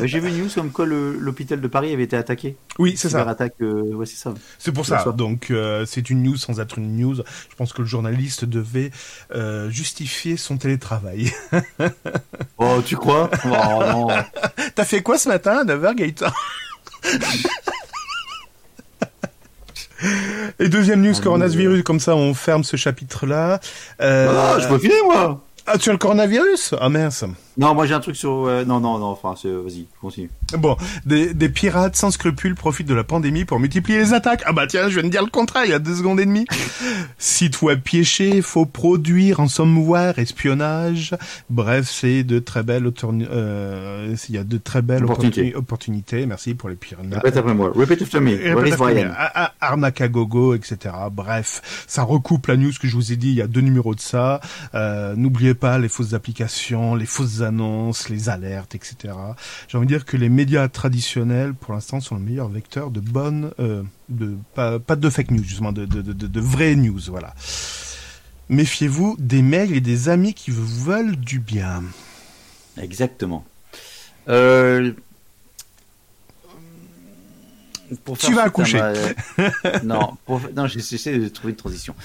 [0.03, 2.55] J'ai vu une news comme quoi l'hôpital de Paris avait été attaqué.
[2.77, 3.27] Oui, c'est ça.
[3.27, 4.31] Attaque, ouais, c'est ça.
[4.59, 5.03] C'est pour ça.
[5.11, 7.15] Donc, euh, c'est une news sans être une news.
[7.15, 8.91] Je pense que le journaliste devait
[9.33, 11.31] euh, justifier son télétravail.
[12.59, 13.31] Oh, tu crois?
[13.43, 14.07] Oh, non.
[14.75, 16.31] T'as fait quoi ce matin à 9h, Gaëtan?
[20.65, 23.59] Et deuxième news, Oh, coronavirus, comme ça on ferme ce chapitre-là.
[24.01, 25.43] Euh, Ah, je peux filer, moi.
[25.67, 26.73] Ah, tu as le coronavirus?
[26.81, 27.23] Ah mince.
[27.57, 28.45] Non, moi j'ai un truc sur.
[28.47, 29.05] euh, non, non, non.
[29.07, 30.29] Enfin, c'est- vas-y, continue.
[30.57, 34.43] Bon, des, des pirates sans scrupules profitent de la pandémie pour multiplier les attaques.
[34.45, 36.25] Ah bah tiens, je viens de dire le contraire il y a deux secondes et
[36.25, 36.45] demie.
[37.17, 41.15] Site web piéché, faux produire, ransomware, espionnage.
[41.49, 45.41] Bref, c'est de très belles euh, il y a de très belles Opportunités.
[45.51, 46.25] opportuni- opportunités.
[46.25, 47.05] Merci pour les pirates.
[47.11, 47.71] Répète après moi.
[47.73, 48.35] Repeat after me.
[49.61, 50.93] Arnaque à gogo, etc.
[51.11, 53.29] Bref, ça recoupe la news que je vous ai dit.
[53.29, 54.39] Il y a deux numéros de ça.
[54.73, 59.13] Euh, N'oubliez pas les fausses applications, les fausses annonces, les alertes, etc.
[59.69, 62.99] J'ai envie de dire que les médias traditionnels, pour l'instant, sont le meilleur vecteur de
[62.99, 66.75] bonnes, euh, de pas, pas de fake news, justement, de, de, de, de, de vraies
[66.75, 66.99] news.
[67.07, 67.33] Voilà.
[68.49, 71.81] Méfiez-vous des mails et des amis qui vous veulent du bien.
[72.77, 73.45] Exactement.
[74.27, 74.91] Euh...
[78.03, 78.79] pour Tu vas accoucher.
[78.79, 80.41] ma- non, pour...
[80.55, 81.95] non, j'essaie de trouver une transition.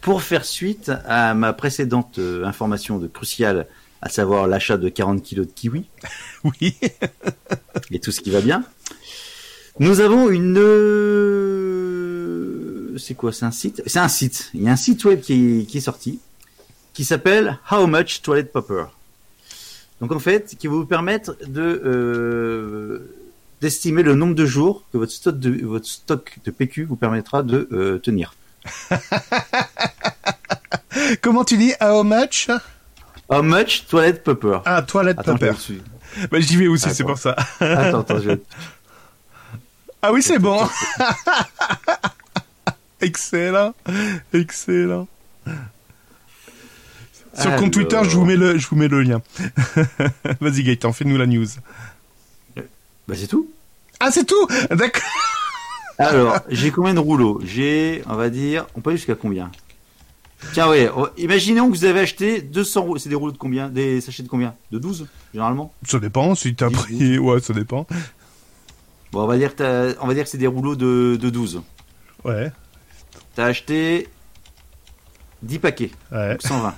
[0.00, 3.66] Pour faire suite à ma précédente euh, information de cruciale
[4.02, 5.84] à savoir l'achat de 40 kilos de kiwi
[6.44, 6.76] Oui.
[7.90, 8.64] et tout ce qui va bien.
[9.78, 10.58] Nous avons une...
[11.62, 13.82] euh, C'est quoi C'est un site?
[13.86, 14.50] C'est un site.
[14.54, 16.18] Il y a un site web qui est, qui est sorti
[16.92, 18.84] qui s'appelle How Much Toilet Paper.
[20.02, 22.98] Donc en fait, qui va vous permettre de euh,
[23.62, 27.42] d'estimer le nombre de jours que votre stock de votre stock de PQ vous permettra
[27.42, 28.34] de euh, tenir.
[31.22, 32.48] Comment tu dis How much?
[33.32, 35.56] How much toilet paper Ah, toilette Attends, paper.
[36.30, 37.34] Bah, J'y vais aussi, c'est pour ça.
[37.60, 38.42] Attends, attends, je vais...
[40.02, 40.60] Ah oui, c'est bon.
[43.00, 43.74] Excellent.
[44.34, 45.08] Excellent.
[47.34, 49.22] Sur le compte Twitter, je vous mets le, je vous mets le lien.
[50.40, 51.46] Vas-y Gaëtan, fais-nous la news.
[53.08, 53.50] Bah c'est tout.
[53.98, 55.02] Ah, c'est tout D'accord.
[55.98, 57.40] Alors, j'ai combien de rouleaux?
[57.44, 59.50] J'ai, on va dire, on peut aller jusqu'à combien?
[60.52, 62.98] Tiens, ouais, oh, imaginons que vous avez acheté 200 rouleaux.
[62.98, 63.68] C'est des rouleaux de combien?
[63.68, 64.54] Des sachets de combien?
[64.70, 65.72] De 12, généralement?
[65.86, 67.18] Ça dépend, si t'as pris...
[67.18, 67.86] Ouais, ça dépend.
[69.12, 71.62] Bon, on va dire, que on va dire que c'est des rouleaux de, de 12.
[72.24, 72.52] Ouais,
[73.34, 74.08] T'as acheté
[75.42, 76.32] 10 paquets, ouais.
[76.32, 76.74] donc 120.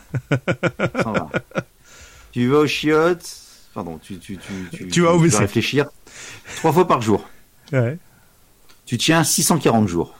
[1.03, 1.31] 120.
[2.33, 3.29] Tu vas aux chiottes,
[3.75, 5.87] pardon, tu, tu, tu, tu, Tu vas au réfléchir.
[6.57, 7.29] Trois fois par jour.
[7.73, 7.97] ouais.
[8.87, 10.15] Tu tiens 640 jours.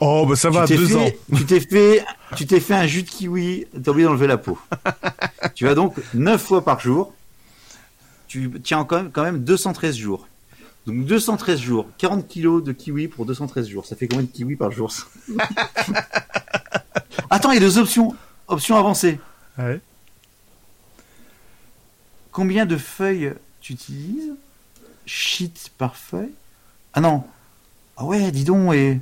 [0.00, 1.10] Oh, bah ça va, tu deux fait, ans.
[1.36, 2.04] Tu t'es fait,
[2.36, 4.58] tu t'es fait un jus de kiwi, t'as oublié d'enlever la peau.
[5.54, 7.12] tu vas donc 9 fois par jour.
[8.28, 10.28] Tu tiens quand même, quand même 213 jours.
[10.86, 13.86] Donc 213 jours, 40 kilos de kiwi pour 213 jours.
[13.86, 14.92] Ça fait combien de kiwi par jour
[17.30, 18.14] Attends, il y a deux options.
[18.46, 19.18] Option avancée.
[19.58, 19.80] Ouais.
[22.30, 24.32] Combien de feuilles tu utilises?
[25.04, 26.32] Shit par feuille?
[26.94, 27.24] Ah non.
[27.96, 29.00] Ah ouais, dis donc, et...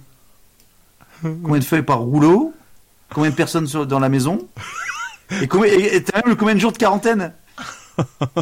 [1.22, 2.52] Combien de feuilles par rouleau?
[3.12, 4.38] Combien de personnes sur- dans la maison?
[5.42, 7.32] Et combien et et t'as même le combien de jours de quarantaine?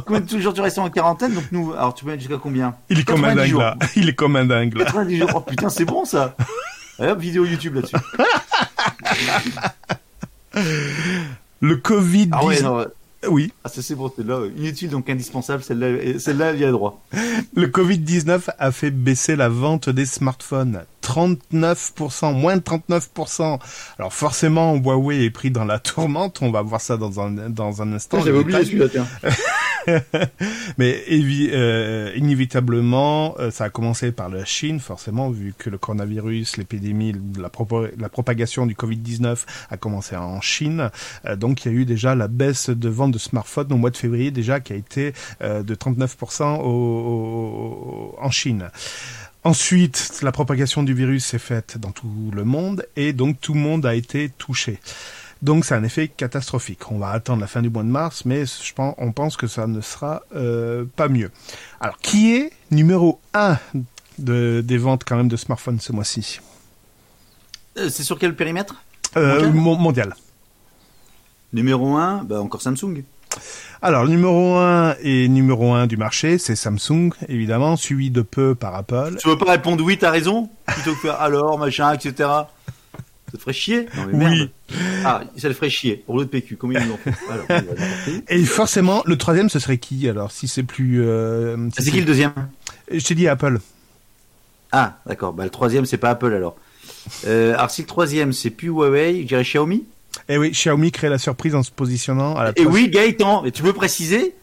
[0.06, 1.32] Combien de jours tu restes en quarantaine?
[1.32, 2.74] Donc nous, alors tu peux mettre jusqu'à combien?
[2.90, 3.60] Il est comme un 90 dingue, jours.
[3.60, 3.76] là.
[3.96, 4.84] Il est comme un dingue, là.
[4.86, 5.30] 90 jours.
[5.34, 6.34] Oh putain, c'est bon ça
[6.98, 7.96] Allez hop, vidéo YouTube là-dessus.
[11.60, 12.28] Le Covid...
[12.32, 12.84] Ah ouais, non,
[13.28, 13.52] Oui.
[13.64, 17.02] ah, ça c'est bon, celle-là, euh, inutile donc indispensable, celle-là, celle-là, il y a droit.
[17.54, 20.84] Le Covid-19 a fait baisser la vente des smartphones.
[21.02, 23.58] 39%, moins de 39%.
[23.98, 26.40] Alors forcément, Huawei est pris dans la tourmente.
[26.40, 28.18] On va voir ça dans un, dans un instant.
[28.18, 29.06] J'avais le oublié celui-là, tiens.
[30.78, 36.56] Mais euh, inévitablement, euh, ça a commencé par la Chine, forcément, vu que le coronavirus,
[36.56, 39.36] l'épidémie, la propagation du Covid-19
[39.70, 40.90] a commencé en Chine.
[41.26, 43.90] Euh, donc il y a eu déjà la baisse de vente de smartphones au mois
[43.90, 48.70] de février déjà qui a été euh, de 39% au- au- en Chine.
[49.46, 53.60] Ensuite, la propagation du virus s'est faite dans tout le monde et donc tout le
[53.60, 54.78] monde a été touché.
[55.44, 56.90] Donc c'est un effet catastrophique.
[56.90, 59.46] On va attendre la fin du mois de mars, mais je pense, on pense que
[59.46, 61.30] ça ne sera euh, pas mieux.
[61.80, 63.58] Alors, qui est numéro 1
[64.18, 66.40] de, des ventes quand même de smartphones ce mois-ci?
[67.76, 68.76] Euh, C'est sur quel périmètre?
[69.18, 69.52] Euh, Mondial?
[69.54, 70.16] mon- Mondial.
[71.52, 73.04] Numéro 1, bah encore Samsung.
[73.82, 78.74] Alors, numéro 1 et numéro 1 du marché, c'est Samsung, évidemment, suivi de peu par
[78.74, 79.16] Apple.
[79.20, 80.48] Tu veux pas répondre oui, t'as raison?
[80.66, 82.28] Plutôt que faire alors, machin, etc.
[83.34, 84.18] Ça te ferait chier Non mais Oui.
[84.36, 84.50] merde.
[85.04, 85.96] Ah, ça le ferait chier.
[86.06, 87.46] Pour l'autre PQ, combien ils en font Alors.
[88.28, 91.02] Et forcément, le troisième, ce serait qui alors Si c'est plus...
[91.02, 92.32] euh, si C'est qui le deuxième?
[92.92, 93.58] Je t'ai dit Apple.
[94.70, 95.32] Ah, d'accord.
[95.32, 96.56] Bah le troisième, c'est pas Apple alors.
[97.26, 99.84] Euh, alors si le troisième, c'est plus Huawei, je dirais Xiaomi?
[100.28, 103.50] Eh oui, Xiaomi crée la surprise en se positionnant à la Et oui, Gaëtan, mais
[103.50, 104.36] tu peux préciser?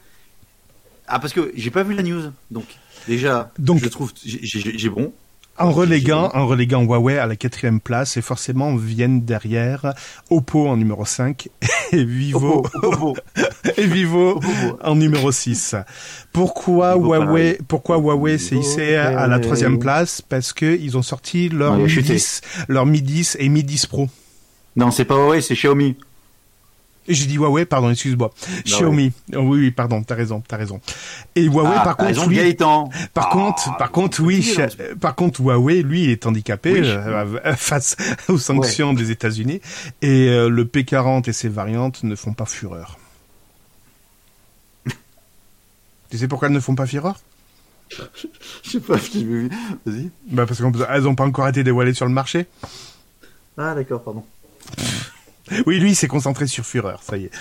[1.08, 2.24] Ah, parce que j'ai pas vu la news.
[2.52, 2.66] Donc,
[3.08, 5.14] déjà, Donc- je trouve, j'ai bon.
[5.62, 9.94] En reléguant, en reléguant Huawei à la quatrième place, et forcément viennent derrière
[10.30, 11.50] Oppo en numéro 5
[11.92, 12.66] et Vivo,
[13.78, 14.40] et Vivo
[14.84, 15.76] en numéro 6.
[16.34, 20.22] Pourquoi Vivo, Huawei, pourquoi Huawei s'est hissé à la troisième place?
[20.22, 22.14] Parce que ils ont sorti leur Ouais, il a Mi chuté.
[22.14, 24.08] 10, leur Mi 10 et Mi 10 Pro.
[24.76, 25.96] Non, c'est pas Huawei, c'est Xiaomi.
[27.08, 28.32] J'ai dit Huawei, pardon, excuse-moi.
[28.64, 29.12] Xiaomi.
[29.34, 30.80] Oh, oui, oui, pardon, t'as raison, t'as raison.
[31.36, 32.90] Et Huawei, ah, par contre, raison, lui, Gaëtan.
[33.14, 36.82] Par Ah, contre, par contre, oui, là, Ch- par contre, Huawei, lui, est handicapé Oui.
[36.84, 37.98] euh, face
[38.30, 39.62] aux sanctions des États-Unis,
[40.04, 42.98] et euh, le P40 et ses variantes ne font pas fureur.
[46.12, 47.20] tu sais pourquoi elles ne font pas fureur?
[48.64, 49.50] Je sais pas, vu.
[49.86, 50.10] Vas-y.
[50.28, 52.46] Bah parce qu'elles n'ont pas encore été dévoilées sur le marché.
[53.58, 54.24] Ah, d'accord, pardon.
[55.66, 57.32] Oui, lui, il s'est concentré sur fureur, ça y est.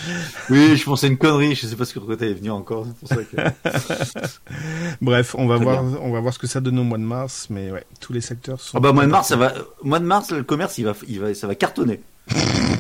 [0.51, 2.97] Oui, je pensais une connerie, je sais pas ce que côté est venu encore, c'est
[2.99, 4.27] pour ça que...
[5.01, 7.05] Bref, on va Très voir, on va voir ce que ça donne au mois de
[7.05, 8.77] mars, mais ouais, tous les secteurs sont.
[8.77, 11.21] Ah bah, mois de mars, ça va, mois de mars, le commerce, il va, il
[11.21, 12.01] va, ça va cartonner.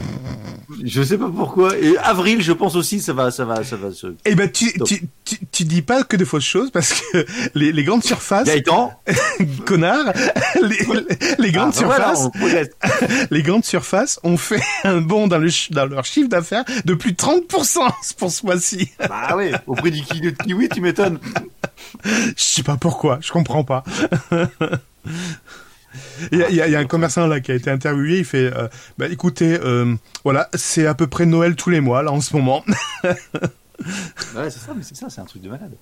[0.84, 1.76] Je sais pas pourquoi.
[1.78, 4.08] Et avril, je pense aussi, ça va, ça va, ça va se.
[4.24, 7.72] Eh ben, tu, tu, tu, tu dis pas que de fausses choses parce que les,
[7.72, 8.92] les grandes surfaces, Gaëtan.
[9.66, 10.12] connard,
[10.62, 10.78] les,
[11.38, 15.86] les grandes Ah, voilà, surfaces, les grandes surfaces ont fait un bond dans, le, dans
[15.86, 17.78] leur chiffre d'affaires de plus de 30%
[18.18, 18.90] pour ce mois-ci.
[19.08, 21.18] bah ouais, au prix du kilo de kiwi, tu m'étonnes.
[22.04, 23.82] Je sais pas pourquoi, je comprends pas.
[26.32, 27.70] Il y, a, il y a- il y a un commerçant là qui a été
[27.70, 31.80] interviewé, il fait euh, bah écoutez, euh, voilà, c'est à peu près Noël tous les
[31.80, 32.64] mois là en ce moment.
[34.36, 35.72] Ouais, c'est ça, mais c'est ça, c'est un truc de malade.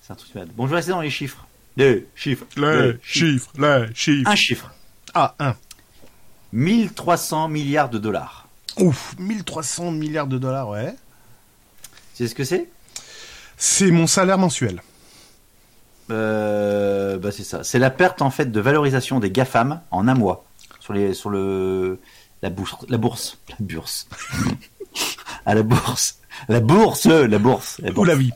[0.00, 0.54] C'est un truc de malade.
[0.56, 1.48] Bon, je vais rester dans les chiffres.
[1.76, 2.46] Les chiffres.
[2.56, 4.30] Les les chiffres, les chiffres.
[4.30, 4.72] Un chiffre.
[5.14, 5.56] Ah, un.
[6.52, 8.46] 1300 milliards de dollars.
[8.78, 10.94] Ouf, 1300 milliards de dollars, ouais.
[12.16, 12.68] Tu sais ce que c'est?
[13.56, 14.80] C'est mon salaire mensuel.
[16.10, 17.62] Euh, Bah c'est ça.
[17.64, 20.44] C'est la perte en fait de valorisation des GAFAM en un mois
[20.80, 21.98] sur les sur le
[22.42, 24.08] la bourse la bourse la bourse
[25.46, 26.18] à la bourse
[26.48, 28.08] la bourse la bourse la Ou bourse.
[28.08, 28.32] la vie.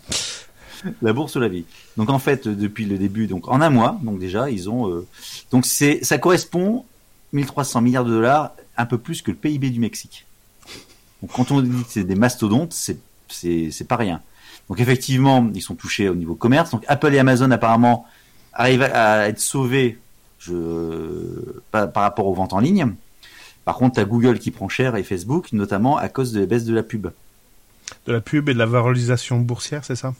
[1.02, 1.64] la bourse ou la vie.
[1.96, 5.06] Donc en fait, depuis le début, donc en un mois, donc déjà ils ont, euh,
[5.50, 6.84] donc c'est, ça correspond
[7.32, 10.26] 1300 milliards de dollars, un peu plus que le PIB du Mexique.
[11.22, 14.20] Donc quand on dit que c'est des mastodontes, c'est pas rien.
[14.68, 16.70] Donc effectivement, ils sont touchés au niveau commerce.
[16.70, 18.06] Donc Apple et Amazon apparemment
[18.52, 19.98] arrivent à être sauvés
[21.70, 22.94] par, rapport aux ventes en ligne.
[23.64, 26.64] Par contre, t'as Google qui prend cher et Facebook, notamment à cause de la baisse
[26.64, 27.08] de la pub.
[28.06, 30.14] De la pub et de la valorisation boursière, c'est ça?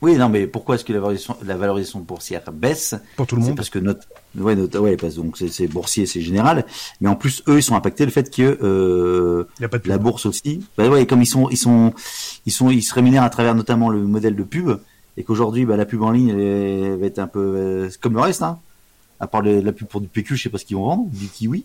[0.00, 2.94] Oui, non, mais pourquoi est-ce que la valorisation, la valorisation boursière baisse?
[3.16, 3.56] Pour tout le C'est monde.
[3.56, 4.06] parce que notre,
[4.36, 6.64] ouais, notre, ouais, parce donc c'est, boursier, c'est général.
[7.00, 9.78] Mais en plus, eux, ils sont impactés le fait que euh, Il n'y a pas
[9.78, 9.90] de pub.
[9.90, 10.64] la bourse aussi.
[10.76, 11.92] Bah ouais, comme ils sont, ils sont,
[12.46, 14.78] ils sont, ils se rémunèrent à travers notamment le modèle de pub,
[15.16, 18.20] et qu'aujourd'hui, bah, la pub en ligne elle, va être un peu euh, comme le
[18.20, 18.58] reste, hein.
[19.18, 21.06] À part le- la pub pour du PQ, je sais pas ce qu'ils vont vendre,
[21.10, 21.64] du kiwi.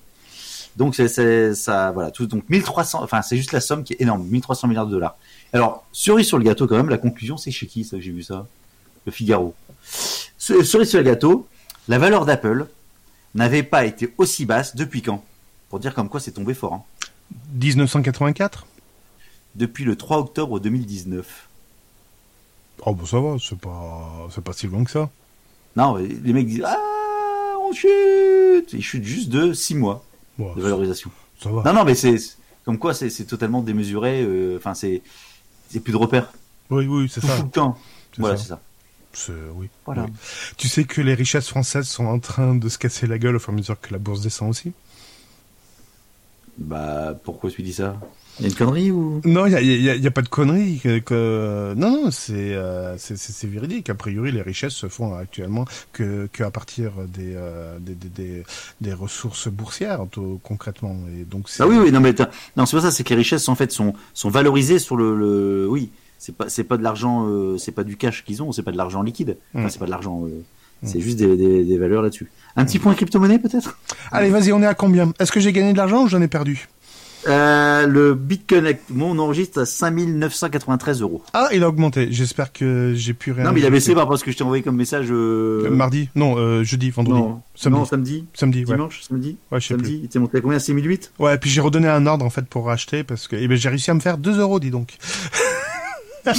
[0.75, 2.25] Donc c'est, c'est ça, voilà, tout.
[2.25, 5.15] Donc 1300, enfin c'est juste la somme qui est énorme, 1300 milliards de dollars.
[5.53, 8.11] Alors cerise sur le gâteau quand même, la conclusion, c'est chez qui ça que j'ai
[8.11, 8.47] vu ça?
[9.05, 9.53] Le Figaro.
[9.83, 11.47] Ce- Cerise sur le gâteau,
[11.87, 12.67] la valeur d'Apple
[13.35, 15.23] n'avait pas été aussi basse depuis quand?
[15.69, 16.73] Pour dire comme quoi c'est tombé fort.
[16.73, 16.83] Hein.
[17.61, 18.65] 1984
[19.55, 21.47] Depuis le 3 octobre 2019.
[22.85, 25.09] Oh, bah ça va, c'est pas, c'est pas si loin que ça.
[25.75, 30.03] Non, les mecs disent Ah, on chute Ils chutent juste de 6 mois
[30.37, 31.11] Bon, de valorisation.
[31.41, 31.63] ça va.
[31.63, 32.15] Non, non, mais c'est
[32.65, 34.21] comme quoi c'est c'est totalement démesuré.
[34.23, 34.73] euh, Enfin,
[35.79, 36.31] plus de repères.
[36.69, 37.37] Oui, oui, c'est ça.
[37.37, 37.77] tout le temps.
[38.17, 38.59] Voilà, ça.
[39.13, 39.33] c'est ça.
[39.55, 39.69] Oui.
[39.85, 40.05] Voilà.
[40.05, 40.11] Oui.
[40.57, 43.39] Tu sais que les richesses françaises sont en train de se casser la gueule au
[43.39, 44.73] fur et à mesure que la bourse descend aussi?
[46.57, 47.99] Bah, pourquoi tu dis ça?
[48.39, 49.21] Il y a une connerie ou?
[49.25, 49.53] Non, il
[50.01, 50.27] n'y a, pas de.
[50.27, 52.95] Que, que- Non, non, c'est euh,
[53.43, 53.89] véridique.
[53.89, 58.09] A priori, les richesses se font actuellement que, que à partir des, euh, des, des,
[58.09, 58.43] des,
[58.81, 60.95] des ressources boursières, tout- concrètement.
[61.19, 62.15] Et donc, Ah oui, oui, non, mais
[62.57, 62.91] non, c'est pas ça.
[62.91, 65.67] C'est que les richesses en fait sont sont valorisées sur le, le...
[65.69, 65.91] oui.
[66.17, 68.71] C'est pas c'est pas de l'argent, euh, c'est pas du cash qu'ils ont, c'est pas
[68.71, 69.37] de l'argent liquide.
[69.53, 69.69] Enfin, Mm.
[69.69, 70.23] c'est pas de l'argent.
[70.25, 70.41] euh,
[70.85, 72.31] C'est juste des, des, des valeurs là-dessus.
[72.55, 73.77] Un petit point crypto-monnaie peut-être?
[74.11, 75.11] Allez, vas-y, on est à combien?
[75.19, 76.67] Est-ce que j'ai gagné de l'argent ou j'en ai perdu?
[77.27, 81.21] Euh, Le Bitcoin, mon on enregistre à 5993 euros.
[81.33, 82.07] Ah, il a augmenté.
[82.11, 83.43] J'espère que j'ai pu rien.
[83.45, 85.07] Non, mais il a baissé par parce que je t'ai envoyé comme message.
[85.11, 87.19] euh, Mardi Non, euh, jeudi, vendredi.
[87.19, 87.79] Non, Samedi.
[87.79, 88.65] non, samedi, Samedi, ouais.
[88.75, 89.99] dimanche, samedi, Ouais, je sais samedi.
[90.03, 92.65] Il t'est monté à combien 6008 Ouais, puis j'ai redonné un ordre en fait pour
[92.65, 94.97] racheter parce que eh ben, j'ai réussi à me faire 2 euros, dis donc.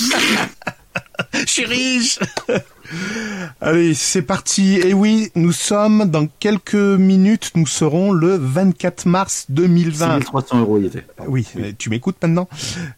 [1.33, 2.19] Je suis riche
[3.61, 4.75] Allez, c'est parti.
[4.77, 10.17] Et oui, nous sommes dans quelques minutes, nous serons le 24 mars 2020.
[10.21, 11.07] 6300 euros il était.
[11.27, 12.47] Oui, mais tu m'écoutes maintenant.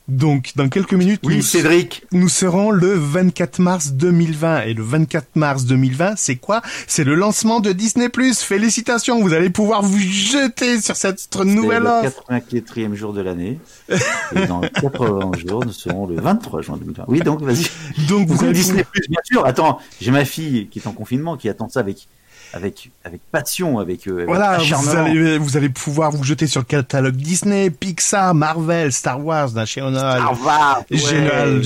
[0.08, 2.04] Donc, dans quelques minutes, Oui, nous, Cédric.
[2.12, 4.62] nous serons le 24 mars 2020.
[4.62, 6.62] Et le 24 mars 2020, c'est quoi?
[6.88, 8.08] C'est le lancement de Disney+.
[8.34, 12.24] Félicitations, vous allez pouvoir vous jeter sur cette nouvelle C'est offre.
[12.28, 13.58] le 84e jour de l'année.
[13.88, 17.04] Et dans 80 jours, nous serons le 23 juin 2020.
[17.08, 17.66] Oui, donc vas-y.
[18.08, 19.44] Donc, vous Vous allez Disney Plus, bien sûr.
[19.46, 22.08] Attends, j'ai ma fille qui est en confinement, qui attend ça avec,
[22.52, 25.04] avec, avec passion, avec, euh, Voilà, vous acharnement.
[25.06, 30.22] allez, vous allez pouvoir vous jeter sur le catalogue Disney, Pixar, Marvel, Star Wars, National,
[30.24, 30.82] Au revoir.
[30.90, 31.60] ouais.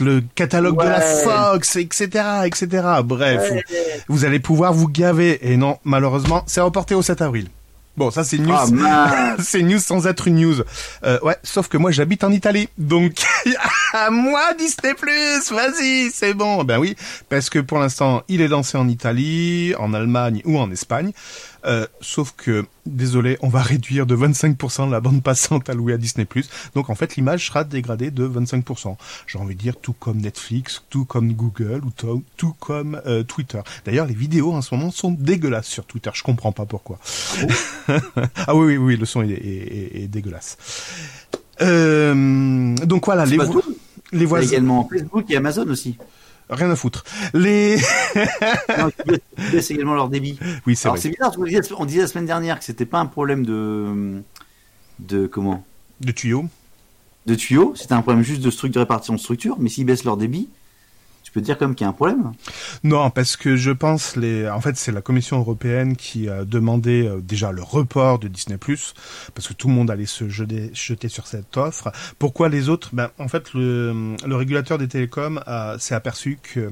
[0.00, 1.00] Le catalogue de la.
[1.00, 2.08] Fox, etc.,
[2.46, 2.68] etc.
[3.04, 3.50] Bref,
[4.08, 5.38] vous, vous allez pouvoir vous gaver.
[5.50, 7.48] Et non, malheureusement, c'est reporté au 7 avril.
[8.00, 8.56] Bon, ça c'est news.
[8.56, 9.40] Ah, mince.
[9.46, 10.62] c'est news sans être une news.
[11.04, 13.12] Euh, ouais, sauf que moi j'habite en Italie, donc
[13.92, 16.64] à moi Disney Plus, vas-y, c'est bon.
[16.64, 16.96] Ben oui,
[17.28, 21.12] parce que pour l'instant il est lancé en Italie, en Allemagne ou en Espagne.
[21.66, 26.26] Euh, sauf que, désolé, on va réduire de 25% la bande passante allouée à Disney+.
[26.74, 28.96] Donc en fait, l'image sera dégradée de 25%.
[29.26, 33.22] J'ai envie de dire tout comme Netflix, tout comme Google ou tout, tout comme euh,
[33.22, 33.60] Twitter.
[33.84, 36.10] D'ailleurs, les vidéos en ce moment sont dégueulasses sur Twitter.
[36.14, 36.98] Je comprends pas pourquoi.
[37.88, 40.56] ah oui, oui, oui, le son est, est- est- est dégueulasse.
[41.62, 43.62] Euh, donc voilà, les, vo-
[44.12, 45.98] les Il y a voisins, également Facebook et Amazon aussi.
[46.50, 47.04] Rien à foutre.
[47.34, 47.76] Les,
[48.78, 49.20] Non, qui
[49.52, 50.38] baissent- également leur débit.
[50.66, 51.02] oui, c'est Alors vrai.
[51.02, 54.22] c'est bizarre, qu'on disait, on disait la semaine dernière que c'était pas un problème de
[54.98, 55.64] de comment?
[56.00, 56.46] De tuyaux.
[57.26, 60.04] de tuyaux, c'était un problème juste de structure de répartition de structure, mais s'ils baissent
[60.04, 60.48] leur débit,
[61.30, 62.32] tu peux dire comme qu'il y a un problème.
[62.82, 64.48] Non, parce que je pense les.
[64.48, 68.58] En fait, c'est la Commission européenne qui a demandé euh, déjà le report de Disney+,
[68.58, 71.92] parce que tout le monde allait se jeter, jeter sur cette offre.
[72.18, 72.90] Pourquoi les autres?
[72.92, 76.70] Ben, en fait, le, le régulateur des télécoms a- s'est aperçu que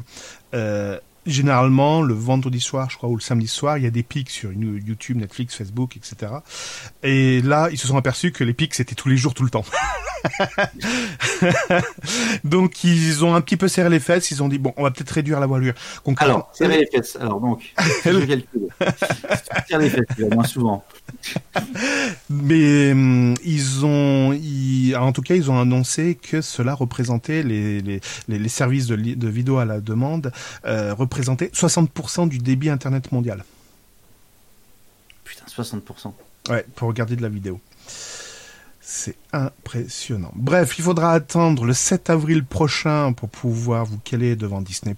[0.55, 4.03] euh, généralement le vendredi soir, je crois, ou le samedi soir, il y a des
[4.03, 6.33] pics sur YouTube, Netflix, Facebook, etc.
[7.05, 9.51] Et là, ils se sont aperçus que les pics c'était tous les jours, tout le
[9.51, 9.65] temps.
[12.45, 14.91] Donc ils ont un petit peu serré les fesses, ils ont dit bon, on va
[14.91, 15.75] peut-être réduire la voilure.
[16.05, 17.17] Concrètement- Alors, serrer les fesses.
[17.21, 17.63] Alors donc,
[18.05, 18.69] je calcule.
[19.79, 20.85] Les fesses, moins souvent.
[22.31, 27.81] Mais hum, ils ont, ils- en tout cas, ils ont annoncé que cela représentait les
[27.81, 30.33] les, les, les services de, li- de vidéo à la demande
[30.65, 33.45] euh, représentaient 60% du débit internet mondial.
[35.25, 36.13] Putain, 60%.
[36.51, 37.61] Ouais, pour regarder de la vidéo.
[38.91, 40.33] C'est impressionnant.
[40.35, 44.97] Bref, il faudra attendre le 7 avril prochain pour pouvoir vous caler devant Disney+.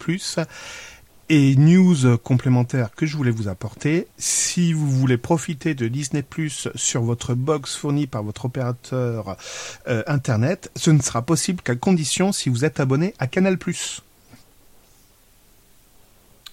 [1.28, 6.68] Et news complémentaire que je voulais vous apporter, si vous voulez profiter de Disney Plus
[6.76, 9.36] sur votre box fournie par votre opérateur
[9.88, 14.02] euh, Internet, ce ne sera possible qu'à condition si vous êtes abonné à Canal Plus.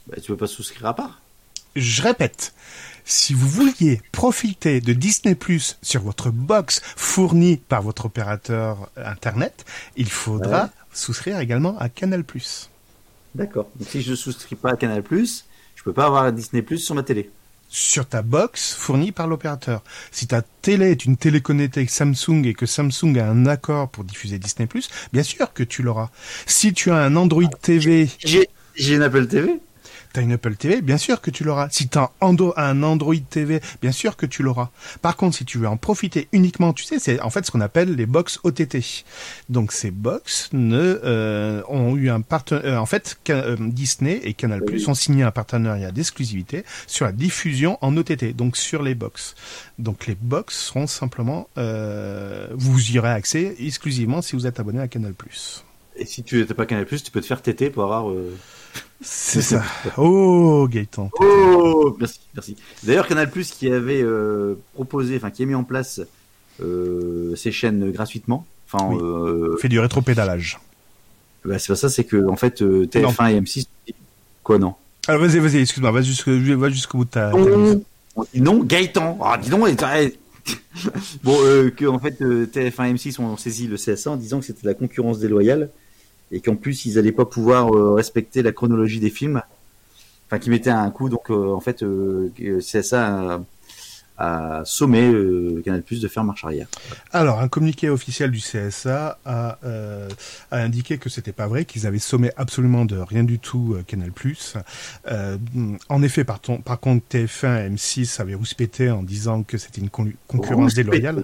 [0.08, 1.22] Bah, tu peux pas souscrire à part.
[1.76, 2.56] Je répète,
[3.10, 9.66] si vous vouliez profiter de Disney Plus sur votre box fournie par votre opérateur Internet,
[9.96, 10.70] il faudra Ouais.
[10.94, 12.70] souscrire également à Canal Plus.
[13.36, 13.70] D'accord.
[13.80, 17.04] Donc si je souscris pas à Canal+, je peux pas avoir Disney Plus sur ma
[17.04, 17.30] télé.
[17.70, 19.84] sur ta box fournie par l'opérateur.
[20.12, 24.06] Si ta télé est une télé connectée Samsung et que Samsung a un accord pour
[24.06, 24.68] diffuser Disney+,
[25.14, 26.10] bien sûr que tu l'auras.
[26.46, 29.60] Si tu as un Android TV, J'ai j'ai une Apple TV.
[30.14, 31.68] T'as une Apple TV, bien sûr que tu l'auras.
[31.70, 34.70] Si t'as un, Android TV, bien sûr que tu l'auras.
[35.02, 37.62] Par contre, si tu veux en profiter uniquement, tu sais, c'est en fait ce qu'on
[37.62, 38.78] appelle les box OTT.
[39.50, 42.82] Donc ces box ne euh, ont eu un partenariat.
[42.82, 47.78] en fait, euh, Disney et Canal Plus ont signé un partenariat d'exclusivité sur la diffusion
[47.82, 49.36] en OTT, donc sur les box.
[49.80, 54.80] Donc les box seront simplement, euh, vous y aurez accès exclusivement si vous êtes abonné
[54.80, 55.64] à Canal Plus.
[55.98, 58.10] Et si tu n'es pas Canal+, tu peux te faire téter pour avoir...
[58.10, 58.34] euh,
[59.02, 59.64] C'est ça.
[59.98, 61.10] Oh Gaëtan.
[61.20, 62.56] Oh, merci, merci.
[62.84, 66.02] D'ailleurs, Canal Plus qui avait euh, proposé, enfin qui a mis en place
[66.62, 68.46] euh, ces chaînes gratuitement.
[68.72, 69.58] Enfin, Oui.
[69.60, 70.60] Fait du rétropédalage.
[71.46, 73.66] bah, c'est pas ça, c'est que en fait euh, TF1 et M6.
[74.44, 74.76] Quoi non?
[75.08, 77.38] Alors vas-y, vas-y, excuse-moi, va jusqu'au bout de ta, ta
[78.36, 79.18] non, Gaëtan.
[79.22, 79.68] Ah, dis donc.
[81.24, 84.40] bon, euh, que en fait euh, TF1 et M6 ont saisi le CSA en disant
[84.40, 85.70] que c'était de la concurrence déloyale
[86.32, 89.42] et qu'en plus ils allaient pas pouvoir euh, respecter la chronologie des films.
[90.28, 91.08] Enfin, qui mettaient un coup.
[91.08, 91.86] Donc euh, en fait,
[92.60, 93.40] CSA
[94.18, 95.14] a, sommé
[95.64, 96.68] Canal Plus de faire marche arrière.
[97.14, 100.10] Alors, un communiqué officiel du CSA a, euh,
[100.52, 103.84] a indiqué que c'était pas vrai, qu'ils avaient sommé absolument de rien du tout euh,
[103.84, 104.12] Canal+.
[105.08, 105.38] Euh,
[105.88, 109.82] en effet, par, ton- par contre, TF1 et M6 avaient rouspété en disant que c'était
[109.82, 111.24] une con- concurrence déloyale.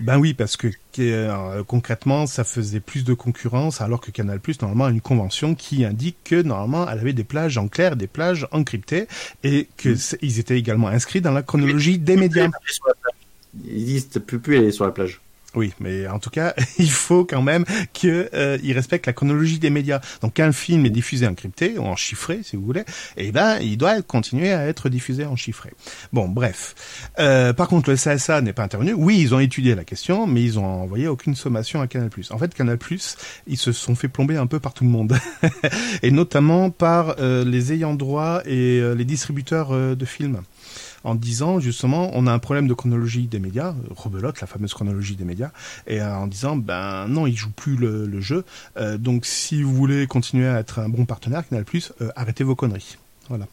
[0.00, 0.68] Ben oui, parce que
[0.98, 5.84] euh, concrètement, ça faisait plus de concurrence, alors que Canal+, normalement, a une convention qui
[5.84, 9.06] indique que, normalement, elle avait des plages en clair, des plages encryptées,
[9.44, 12.48] et que c'est- ils étaient également inscrits dans la chronologie des médias.
[13.64, 15.20] Ils disent tu peux plus aller sur la plage.
[15.54, 20.00] Oui, mais en tout cas, il faut quand même qu'il respecte la chronologie des médias.
[20.20, 22.84] Donc, un film est diffusé en crypté ou en chiffré, si vous voulez,
[23.16, 25.72] eh ben, il doit continuer à être diffusé en chiffré.
[26.12, 27.10] Bon, bref.
[27.18, 28.92] Euh, par contre, le CSA n'est pas intervenu.
[28.94, 32.10] Oui, ils ont étudié la question, mais ils ont envoyé aucune sommation à Canal+.
[32.30, 32.78] En fait, Canal+,
[33.46, 35.16] ils se sont fait plomber un peu par tout le monde,
[36.02, 40.42] et notamment par euh, les ayants droit et euh, les distributeurs euh, de films
[41.04, 45.16] en disant justement on a un problème de chronologie des médias, rebelote la fameuse chronologie
[45.16, 45.50] des médias,
[45.86, 48.44] et euh, en disant ben non il joue plus le, le jeu,
[48.76, 51.64] Euh, donc si vous voulez continuer à être un bon partenaire Canal+,
[52.00, 52.96] euh, arrêtez vos conneries.
[53.28, 53.46] Voilà.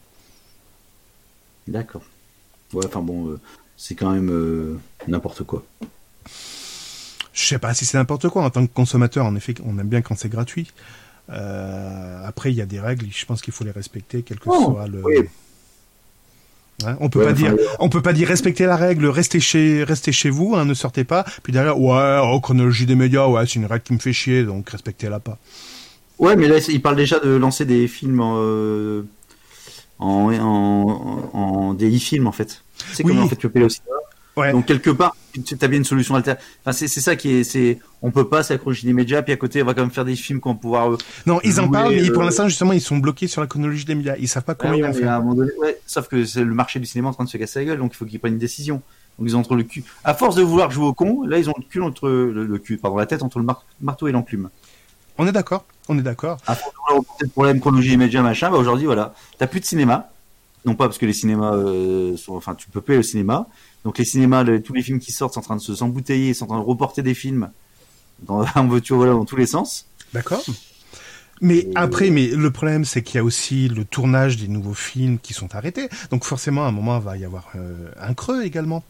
[1.68, 2.02] D'accord.
[2.72, 3.36] Ouais, enfin bon,
[3.76, 4.78] c'est quand même
[5.08, 5.64] n'importe quoi.
[7.32, 9.88] Je sais pas si c'est n'importe quoi en tant que consommateur, en effet on aime
[9.88, 10.72] bien quand c'est gratuit.
[11.30, 14.48] Euh, après il y a des règles, je pense qu'il faut les respecter quel que
[14.48, 15.00] Oh, soit le.
[15.04, 15.28] oui.
[16.86, 19.40] Hein, on peut Ouais, pas enfin, dire, on peut pas dire respectez la règle, restez
[19.40, 21.24] chez, restez chez vous, hein, ne sortez pas.
[21.42, 24.44] Puis derrière, ouais, oh, chronologie des médias, ouais, c'est une règle qui me fait chier,
[24.44, 25.38] donc respectez-la pas.
[26.18, 29.02] Ouais, mais là, il parle déjà de lancer des films euh,
[29.98, 32.62] en, en, en, en des e-films, en fait.
[32.92, 33.12] C'est Oui.
[33.14, 33.96] comme en fait tu peux payer au cinéma.
[34.36, 34.52] Ouais.
[34.52, 36.46] Donc quelque part, tu as bien une solution alternative.
[36.62, 39.36] Enfin, c'est c'est ça qui est, c'est, on peut pas s'accrocher des médias, puis à
[39.36, 40.92] côté, on va quand même faire des films qu'on va pouvoir.
[40.92, 43.46] euh, Non, ils en parlent, mais pour euh, l'instant, justement, ils sont bloqués sur la
[43.46, 44.14] chronologie des médias.
[44.18, 45.20] Ils savent pas comment Ouais, ils vont faire.
[45.22, 47.64] donné, ouais, sauf que c'est le marché du cinéma en train de se casser la
[47.66, 48.82] gueule, donc il faut qu'ils prennent une décision.
[49.18, 49.84] Donc ils ont entre le cul.
[50.04, 52.58] À force de vouloir jouer au con, là ils ont le cul entre le, le
[52.58, 54.48] cul, pardon, la tête entre le mar- marteau et l'enclume.
[55.18, 56.38] On est d'accord, on est d'accord.
[56.46, 59.66] À force de vouloir le problème chronologie immédiat machin, bah aujourd'hui voilà, t'as plus de
[59.66, 60.08] cinéma.
[60.64, 63.46] Non pas parce que les cinémas euh, sont, enfin tu peux payer le cinéma.
[63.84, 66.44] Donc les cinémas, tous les films qui sortent sont en train de se s'embouteiller, sont
[66.44, 67.50] en train de reporter des films
[68.22, 69.86] dans, en voiture, voilà, dans tous les sens.
[70.12, 70.44] D'accord.
[71.40, 75.18] Mais après, mais le problème, c'est qu'il y a aussi le tournage des nouveaux films
[75.18, 75.88] qui sont arrêtés.
[76.10, 78.84] Donc forcément, à un moment, il va y avoir euh, un creux également.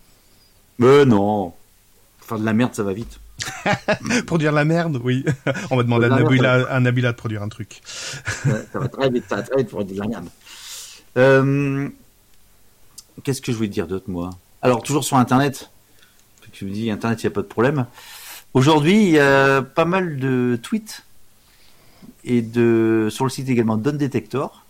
[0.81, 1.53] Mais non,
[2.21, 3.21] faire de la merde, ça va vite.
[4.27, 5.25] Produire la merde, oui.
[5.71, 7.81] On va demander à Nabila, à Nabila de produire un truc.
[7.85, 10.29] Ça va très vite, ça va très vite pour de la merde.
[11.17, 11.89] Euh,
[13.23, 14.31] Qu'est-ce que je voulais dire d'autre, moi?
[14.63, 15.71] Alors, toujours sur Internet.
[16.53, 17.87] Tu me dis, Internet, il n'y a pas de problème.
[18.55, 21.05] Aujourd'hui, il y a pas mal de tweets
[22.25, 24.65] et de sur le site également Don Detector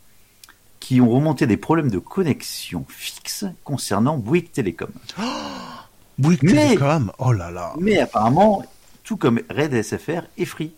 [0.79, 4.91] qui ont remonté des problèmes de connexion fixe concernant Bouygues Télécom.
[6.19, 7.73] Bouygues Mais- Télécom, oh là là.
[7.79, 8.65] Mais apparemment,
[9.05, 10.73] tout comme Red SFR est free.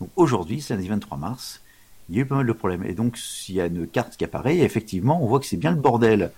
[0.00, 1.60] Donc aujourd'hui, c'est lundi 23 mars,
[2.08, 2.84] il y a eu pas mal de problèmes.
[2.84, 5.70] Et donc, s'il y a une carte qui apparaît, effectivement, on voit que c'est bien
[5.70, 6.32] le bordel.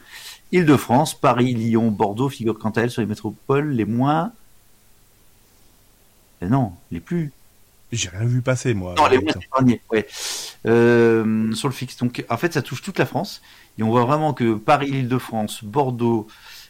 [0.55, 4.33] Île-de-France, Paris, Lyon, Bordeaux figurent quant à elles sur les métropoles les moins.
[6.43, 7.33] Eh non, les plus.
[7.91, 8.95] J'ai rien vu passer, moi.
[8.97, 10.07] Non, les moins épargnés, ouais.
[10.67, 11.97] Euh, sur le fixe.
[11.97, 13.43] Donc, en fait, ça touche toute la France.
[13.79, 16.29] Et on voit vraiment que Paris, Île-de-France, Bordeaux,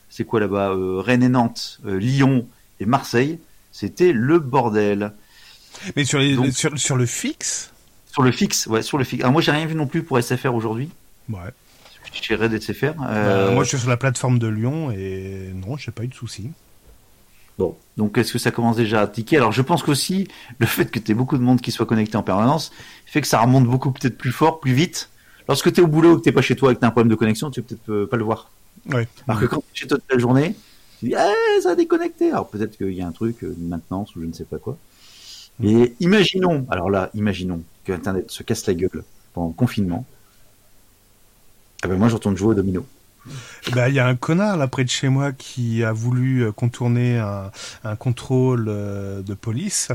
[0.08, 2.46] c'est quoi là-bas euh, Rennes et Nantes, euh, Lyon
[2.80, 3.38] et Marseille,
[3.70, 5.12] c'était le bordel.
[5.96, 7.70] Mais sur, les, Donc- sur, sur le fixe,
[8.10, 9.22] Sur le fixe, ouais, sur le fixe.
[9.22, 10.88] Alors moi, j'ai rien vu non plus pour SFR aujourd'hui,
[11.28, 11.40] ouais.
[12.22, 12.84] Chez Red SFR.
[12.84, 16.08] Euh, Euh, moi, je suis sur la plateforme de Lyon et non, j'ai pas eu
[16.08, 16.50] de soucis.
[17.58, 19.36] Bon, donc est-ce que ça commence déjà à tiquer?
[19.36, 20.26] Alors je pense qu'aussi,
[20.58, 22.72] le fait que tu aies beaucoup de monde qui soit connecté en permanence,
[23.06, 25.08] fait que ça remonte beaucoup peut-être plus fort, plus vite.
[25.48, 26.88] Lorsque tu es au boulot ou que tu pas chez toi et que tu as
[26.88, 28.50] un problème de connexion, tu vas peut-être euh, pas le voir.
[28.92, 29.06] Ouais.
[29.28, 30.56] Alors que quand tu es chez toi toute la journée,
[30.98, 32.30] tu dis eh, ça a déconnecté.
[32.32, 34.58] Alors peut-être qu'il y a un truc, euh, une maintenance ou je ne sais pas
[34.58, 34.76] quoi.
[35.62, 40.04] Et imaginons, alors là, imaginons que Internet se casse la gueule pendant le confinement.
[41.84, 42.86] Ah ben moi je retourne jouer au domino.
[43.74, 46.52] Bah, il y a un connard là près de chez moi qui a voulu euh,
[46.52, 47.50] contourner un,
[47.84, 49.88] un contrôle euh, de police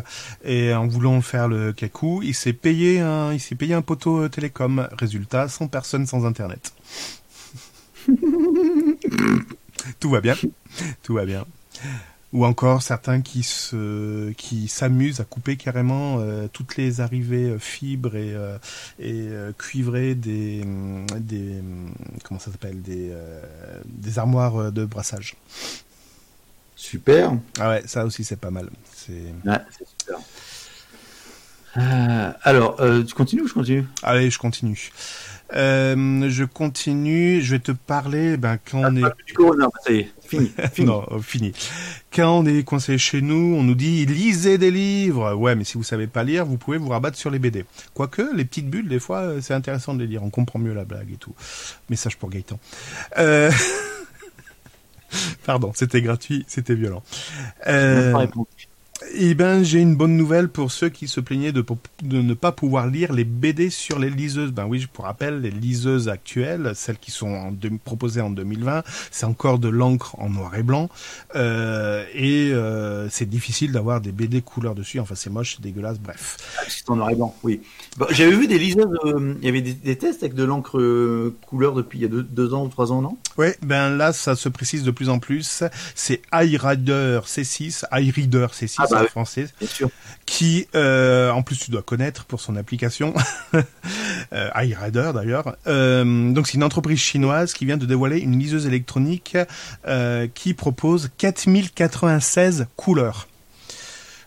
[0.43, 4.21] et en voulant faire le cacou, il s'est payé un, il s'est payé un poteau
[4.23, 4.87] euh, télécom.
[4.97, 6.73] Résultat, 100 personnes sans internet.
[9.99, 10.35] Tout va bien,
[11.03, 11.45] tout va bien.
[12.31, 17.57] Ou encore certains qui se, qui s'amusent à couper carrément euh, toutes les arrivées euh,
[17.59, 18.57] fibres et, euh,
[18.99, 21.91] et euh, cuivrées des, hum, des, hum,
[22.23, 23.11] comment ça s'appelle, des,
[23.85, 25.35] des armoires de brassage.
[26.75, 27.33] Super.
[27.59, 28.69] Ah ouais, ça aussi c'est pas mal.
[28.93, 29.57] C'est, Ouais,
[29.99, 30.19] super.
[31.77, 33.85] Euh, alors, euh, tu continues ou je continue?
[34.01, 34.91] Allez, je continue.
[35.55, 37.41] Euh, je continue.
[37.41, 38.37] Je vais te parler.
[38.37, 40.51] Ben quand on est Ah, Du corona, ça y est, fini.
[40.73, 40.87] fini.
[40.87, 41.53] Non, fini.
[42.13, 45.35] Quand on est coincé chez nous, on nous dit lisez des livres.
[45.35, 47.65] Ouais, mais si vous savez pas lire, vous pouvez vous rabattre sur les BD.
[47.93, 50.23] Quoique, les petites bulles, des fois, euh, c'est intéressant de les lire.
[50.23, 51.35] On comprend mieux la blague et tout.
[51.89, 52.59] Message pour Gaëtan.
[53.19, 53.51] Euh...
[55.45, 57.03] Pardon, c'était gratuit, c'était violent.
[57.67, 58.13] Euh...
[59.13, 61.65] Eh ben, j'ai une bonne nouvelle pour ceux qui se plaignaient de,
[62.03, 64.51] de ne pas pouvoir lire les BD sur les liseuses.
[64.51, 67.53] Ben oui, je vous rappelle, les liseuses actuelles, celles qui sont en
[67.83, 70.89] proposées en 2020, c'est encore de l'encre en noir et blanc.
[71.35, 74.99] Euh, et euh, c'est difficile d'avoir des BD couleur dessus.
[74.99, 76.37] Enfin, c'est moche, c'est dégueulasse, bref.
[76.57, 77.61] Ah, C'est en noir et blanc, oui.
[77.97, 80.77] Bah, J'avais vu des liseuses, euh, il y avait des, des tests avec de l'encre
[80.79, 83.17] euh, couleur depuis il y a deux, deux ans ou trois ans, non?
[83.37, 85.63] Ouais, ben là, ça se précise de plus en plus.
[85.95, 89.09] C'est iRider C6, iReader C6 Ah bah en oui.
[89.09, 89.47] français.
[89.59, 89.89] Bien sûr.
[90.25, 93.13] qui, euh, en plus, tu dois connaître pour son application,
[94.33, 95.55] euh, iRider d'ailleurs.
[95.67, 99.37] Euh, donc, c'est une entreprise chinoise qui vient de dévoiler une liseuse électronique
[99.87, 103.27] euh, qui propose 4096 couleurs.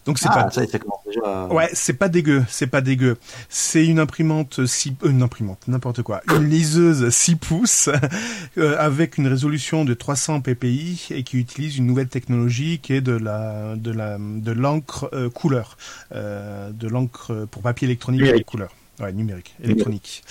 [0.04, 0.80] Donc, c'est Ah, pas ça, déjà.
[1.24, 3.16] à- Ouais, c'est pas dégueu, c'est pas dégueu.
[3.48, 6.22] C'est une imprimante 6 euh, une imprimante, n'importe quoi.
[6.34, 7.88] Une liseuse 6 pouces
[8.58, 13.00] euh, avec une résolution de 300 ppi et qui utilise une nouvelle technologie qui est
[13.00, 15.76] de la de la de l'encre euh, couleur,
[16.14, 18.74] euh, de l'encre pour papier électronique couleur.
[19.00, 20.22] Ouais, numérique, électronique.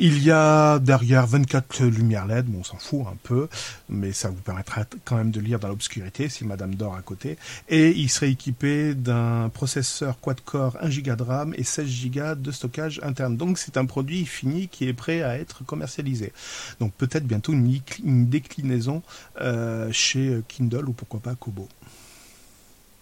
[0.00, 3.48] Il y a derrière 24 lumières LED, bon, on s'en fout un peu,
[3.88, 7.36] mais ça vous permettra quand même de lire dans l'obscurité si Madame dort à côté.
[7.68, 12.52] Et il serait équipé d'un processeur quad-core 1 Go de RAM et 16 Go de
[12.52, 13.36] stockage interne.
[13.36, 16.32] Donc c'est un produit fini qui est prêt à être commercialisé.
[16.78, 19.02] Donc peut-être bientôt une, déclinaison
[19.40, 21.68] euh, chez Kindle ou pourquoi pas Kobo.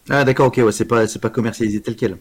[0.08, 2.16] Ah d'accord, ok, c'est pas commercialisé tel quel.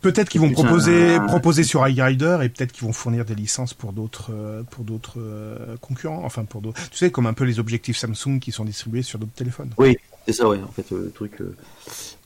[0.00, 3.92] Peut-être qu'ils vont proposer proposer sur iRider et peut-être qu'ils vont fournir des licences pour
[3.92, 6.80] d'autres euh, pour d'autres euh, concurrents, enfin pour d'autres.
[6.90, 9.70] Tu sais comme un peu les objectifs Samsung qui sont distribués sur d'autres téléphones.
[9.76, 10.58] Oui, c'est ça, ouais.
[10.62, 11.42] En fait, le truc.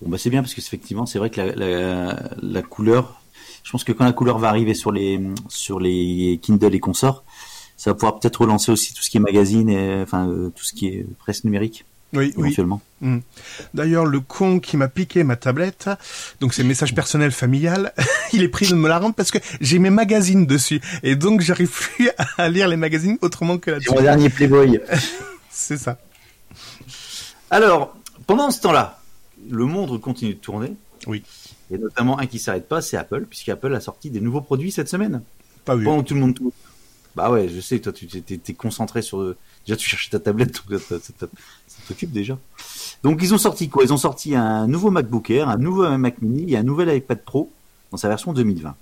[0.03, 3.21] Bon bah c'est bien parce que effectivement c'est vrai que la, la, la couleur.
[3.65, 7.25] Je pense que quand la couleur va arriver sur les sur les Kindle et consorts,
[7.77, 10.75] ça va pouvoir peut-être relancer aussi tout ce qui est magazine et enfin tout ce
[10.75, 11.87] qui est presse numérique.
[12.15, 12.81] Oui, éventuellement.
[13.03, 13.09] oui.
[13.09, 13.21] Hmm.
[13.75, 15.91] D'ailleurs, le con qui m'a piqué ma tablette,
[16.41, 17.93] donc c'est message personnel familial,
[18.33, 21.41] il est pris de me la rendre parce que j'ai mes magazines dessus et donc
[21.41, 23.91] j'arrive plus à lire les magazines autrement que là-dessus.
[23.91, 24.81] Mon dernier Playboy.
[25.51, 25.99] c'est ça.
[27.51, 27.97] Alors,
[28.27, 29.01] pendant ce temps-là,
[29.51, 30.75] le monde continue de tourner.
[31.07, 31.23] Oui.
[31.71, 34.89] Et notamment un qui s'arrête pas, c'est Apple, puisqu'Apple a sorti des nouveaux produits cette
[34.89, 35.23] semaine.
[35.65, 35.85] Pas vu.
[35.85, 36.53] Pendant tout le monde tourne.
[37.17, 39.37] Bah ouais, je sais, toi tu t'es concentré sur
[39.67, 40.97] déjà tu cherchais ta tablette, ça,
[41.89, 42.39] t'occupe déjà.
[43.03, 43.85] Donc ils ont sorti quoi?
[43.85, 47.23] Ils ont sorti un nouveau MacBook Air, un nouveau Mac Mini et un nouvel iPad
[47.23, 47.51] Pro
[47.91, 48.75] dans sa version 2020.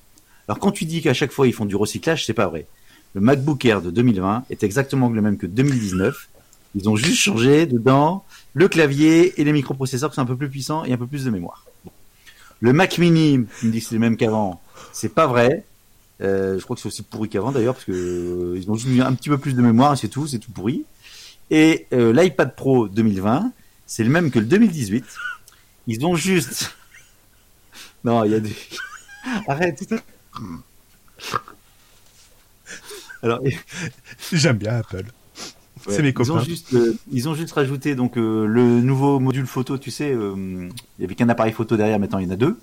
[0.49, 2.67] Alors quand tu dis qu'à chaque fois ils font du recyclage, c'est pas vrai.
[3.15, 6.29] Le MacBook Air de 2020 est exactement le même que 2019.
[6.75, 8.25] Ils ont juste changé dedans
[8.55, 11.25] le clavier et les microprocesseurs qui sont un peu plus puissants et un peu plus
[11.25, 11.67] de mémoire.
[12.61, 14.63] Le Mac Mini, tu me dis que c'est le même qu'avant,
[14.93, 15.65] c'est pas vrai.
[16.23, 18.89] Euh, je crois que c'est aussi pourri qu'avant d'ailleurs parce que euh, ils ont juste
[18.89, 20.85] mis un petit peu plus de mémoire et c'est tout, c'est tout pourri.
[21.51, 23.53] Et euh, l'iPad Pro 2020,
[23.87, 25.05] c'est le même que le 2018.
[25.89, 26.77] Ils ont juste
[28.05, 28.55] non, il y a des
[29.49, 29.83] arrête.
[33.23, 33.41] Alors
[34.33, 35.07] j'aime bien Apple.
[35.89, 36.35] c'est mes copains.
[36.35, 36.77] Ils ont juste,
[37.11, 39.77] ils ont juste rajouté donc le nouveau module photo.
[39.77, 42.57] Tu sais, il y avait qu'un appareil photo derrière, maintenant il y en a deux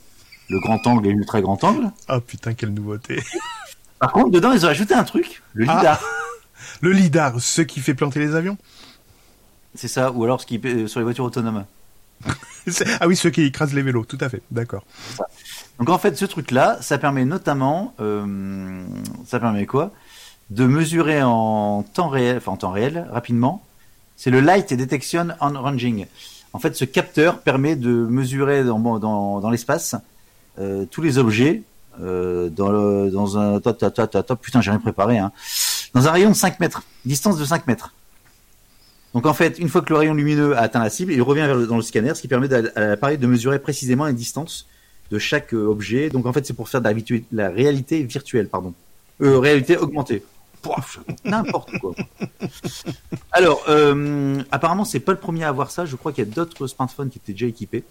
[0.50, 1.92] le grand angle et l'ultra grand angle.
[2.10, 3.24] Oh putain, quelle nouveauté.
[4.00, 5.78] Par contre, dedans, ils ont ajouté un truc, le ah.
[5.78, 6.02] lidar.
[6.82, 8.58] le lidar, ce qui fait planter les avions
[9.76, 11.66] C'est ça, ou alors ce qui euh, sur les voitures autonomes.
[13.00, 14.84] ah oui, ceux qui écrasent les vélos, tout à fait, d'accord.
[15.78, 18.84] Donc en fait, ce truc-là, ça permet notamment, euh,
[19.26, 19.92] ça permet quoi?
[20.50, 23.64] De mesurer en temps réel, enfin en temps réel, rapidement.
[24.18, 26.08] C'est le Light Detection on Ranging.
[26.52, 29.96] En fait, ce capteur permet de mesurer dans, dans, dans l'espace
[30.60, 31.64] euh, tous les objets
[31.98, 33.38] dans,
[36.08, 37.94] un rayon de 5 mètres, distance de 5 mètres.
[39.14, 41.48] Donc en fait, une fois que le rayon lumineux a atteint la cible, il revient
[41.68, 44.68] dans le scanner, ce qui permet à l'appareil de mesurer précisément la distance
[45.12, 46.10] de chaque euh, objet.
[46.10, 48.74] Donc en fait, c'est pour faire de la, réalité virtuelle, pardon,
[49.22, 50.24] euh, réalité augmentée.
[51.24, 51.96] N'importe quoi.
[53.32, 53.64] Alors,
[54.52, 55.86] apparemment, c'est pas le premier à avoir ça.
[55.86, 57.86] Je crois qu'il y a d'autres smartphones qui étaient déjà équipés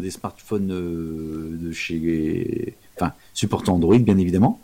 [0.00, 4.60] des smartphones euh, de chez, enfin, supportant Android, bien évidemment.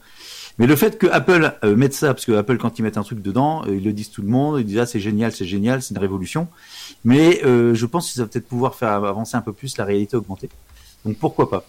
[0.59, 3.03] Mais le fait que Apple euh, mette ça, parce que Apple, quand ils mettent un
[3.03, 5.45] truc dedans, euh, ils le disent tout le monde, ils disent ah c'est génial, c'est
[5.45, 6.49] génial, c'est une révolution.
[7.05, 10.17] Mais je pense que ça va peut-être pouvoir faire avancer un peu plus la réalité
[10.17, 10.49] augmentée.
[11.05, 11.65] Donc pourquoi pas?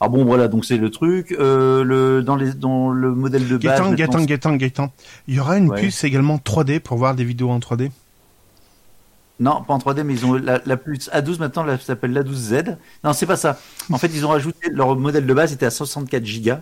[0.00, 3.80] Alors bon voilà donc c'est le truc le dans les dans le modèle de base.
[3.80, 4.92] Gaëtan, Gaëtan, Gaëtan, Gaëtan.
[5.28, 7.90] Il y aura une puce également 3D pour voir des vidéos en 3D.
[9.40, 12.76] Non, pas en 3D, mais ils ont la, la plus A12 maintenant, elle s'appelle l'A12Z.
[13.02, 13.58] Non, c'est pas ça.
[13.90, 16.52] En fait, ils ont rajouté leur modèle de base était à 64 Go.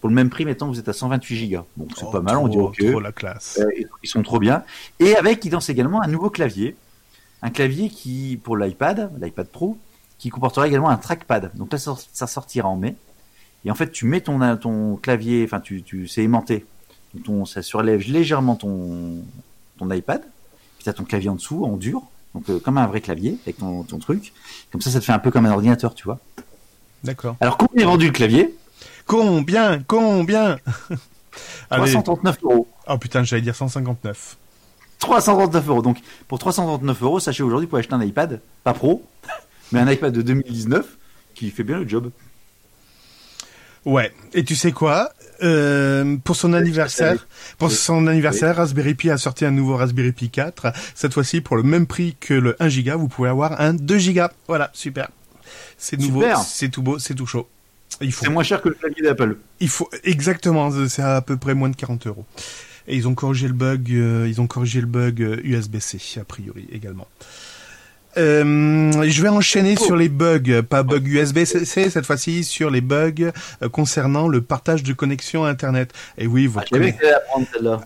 [0.00, 1.66] Pour le même prix, maintenant, vous êtes à 128 Go.
[1.76, 2.78] Bon, c'est pas mal, on dit ok.
[2.90, 3.58] Trop la classe.
[3.60, 3.68] Euh,
[4.02, 4.62] ils sont trop bien.
[5.00, 6.76] Et avec, ils dansent également un nouveau clavier.
[7.42, 9.76] Un clavier qui, pour l'iPad, l'iPad Pro,
[10.18, 11.50] qui comportera également un trackpad.
[11.56, 12.94] Donc là, ça sortira en mai.
[13.64, 16.66] Et en fait, tu mets ton, ton clavier, enfin, tu, tu, c'est aimanté.
[17.24, 19.24] Ton, ça surlève légèrement ton,
[19.78, 20.22] ton iPad.
[20.76, 22.02] Puis tu as ton clavier en dessous, en dur
[22.34, 24.32] donc euh, comme un vrai clavier avec ton, ton, truc.
[24.70, 26.18] Comme ça, ça te fait un peu comme un ordinateur, tu vois.
[27.04, 27.36] D'accord.
[27.40, 28.54] Alors combien est vendu le clavier?
[29.06, 30.58] Combien Combien?
[31.70, 32.68] 339 euros.
[32.88, 34.36] Oh putain, j'allais dire 159.
[34.98, 35.82] 339 euros.
[35.82, 39.04] Donc pour 339 euros, sachez aujourd'hui, pour acheter un iPad, pas pro,
[39.72, 40.86] mais un iPad de 2019
[41.34, 42.10] qui fait bien le job.
[43.84, 44.12] Ouais.
[44.32, 45.12] Et tu sais quoi
[45.42, 47.26] euh, Pour son anniversaire,
[47.58, 50.72] pour son anniversaire, Raspberry Pi a sorti un nouveau Raspberry Pi 4.
[50.94, 54.12] Cette fois-ci, pour le même prix que le 1 Go, vous pouvez avoir un 2
[54.12, 54.26] Go.
[54.46, 55.08] Voilà, super.
[55.76, 57.48] C'est nouveau, c'est tout beau, c'est tout chaud.
[58.00, 58.24] Il faut.
[58.24, 59.36] C'est moins cher que le clavier d'Apple.
[59.60, 62.24] Il faut exactement, c'est à peu près moins de 40 euros.
[62.88, 66.24] Et ils ont corrigé le bug, euh, ils ont corrigé le bug USB-C euh, a
[66.24, 67.06] priori également.
[68.18, 73.12] Euh, je vais enchaîner sur les bugs, pas bugs USB-C cette fois-ci, sur les bugs
[73.62, 75.92] euh, concernant le partage de connexion Internet.
[76.18, 76.80] Et oui, votre, Ah, conne-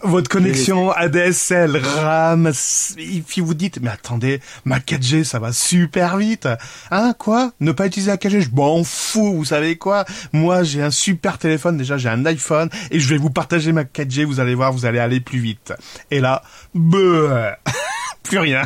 [0.03, 5.53] votre connexion ADSL, RAM, s- et puis vous dites, mais attendez, ma 4G, ça va
[5.53, 6.49] super vite.
[6.91, 7.53] Hein, quoi?
[7.61, 10.05] Ne pas utiliser la 4G, je m'en fous, vous savez quoi?
[10.33, 13.85] Moi, j'ai un super téléphone, déjà j'ai un iPhone, et je vais vous partager ma
[13.85, 15.72] 4G, vous allez voir, vous allez aller plus vite.
[16.11, 16.43] Et là,
[16.74, 17.31] bleu,
[18.24, 18.62] plus rien.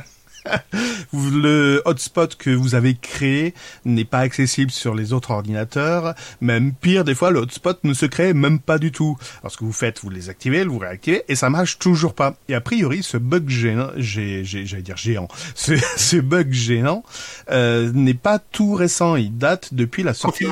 [1.13, 6.15] Le hotspot que vous avez créé n'est pas accessible sur les autres ordinateurs.
[6.41, 9.17] Même pire, des fois, le hotspot ne se crée même pas du tout.
[9.41, 12.37] Alors, ce que vous faites, vous les activez, vous réactivez, et ça marche toujours pas.
[12.49, 17.03] Et a priori, ce bug géant, j'ai, j'allais dire géant, ce, ce bug géant
[17.51, 19.17] euh, n'est pas tout récent.
[19.17, 20.47] Il date depuis la sortie.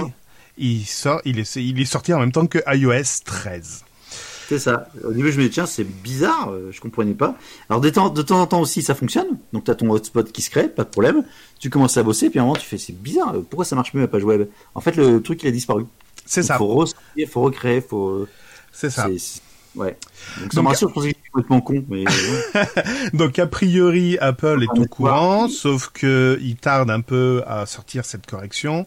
[0.60, 3.84] Il sort, il est, il est sorti en même temps que iOS 13.
[4.48, 4.88] C'est ça.
[5.04, 7.36] Au début, je me dis, tiens, c'est bizarre, euh, je comprenais pas.
[7.68, 9.26] Alors, de temps, de temps en temps aussi, ça fonctionne.
[9.52, 11.22] Donc, tu as ton hotspot qui se crée, pas de problème.
[11.60, 13.76] Tu commences à bosser, puis à un moment, tu fais, c'est bizarre, euh, pourquoi ça
[13.76, 14.48] marche mieux la page web?
[14.74, 15.84] En fait, le truc, il a disparu.
[16.24, 16.56] C'est ça.
[16.58, 18.26] faut ressortir, faut recréer, faut.
[18.72, 19.06] C'est ça.
[19.08, 19.42] c'est- c'est-
[19.76, 19.96] Ouais.
[20.40, 22.04] Donc, ça Donc- rassure, je pensais que j'étais complètement con, mais.
[23.12, 28.04] Donc a priori Apple est au courant, sauf que il tarde un peu à sortir
[28.04, 28.86] cette correction.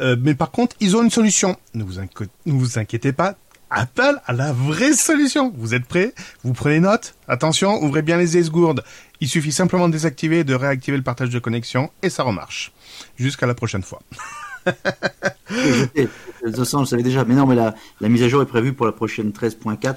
[0.00, 1.56] Euh, mais par contre, ils ont une solution.
[1.74, 3.36] Ne vous, inqui- ne vous inquiétez pas.
[3.74, 5.50] Apple a la vraie solution.
[5.56, 6.12] Vous êtes prêts?
[6.44, 7.14] Vous prenez note?
[7.26, 8.84] Attention, ouvrez bien les esgourdes.
[9.20, 12.72] Il suffit simplement de désactiver et de réactiver le partage de connexion et ça remarche.
[13.16, 14.00] Jusqu'à la prochaine fois.
[15.50, 16.08] Oui, je sais.
[16.44, 17.24] De toute façon, je le savais déjà.
[17.24, 19.96] Mais non, mais la, la mise à jour est prévue pour la prochaine 13.4,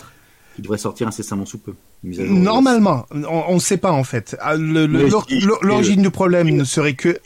[0.55, 1.73] qui devrait sortir incessamment sous peu.
[2.03, 4.37] Normalement, on ne sait pas en fait.
[4.39, 7.19] Ah, L'origine du problème ne serait que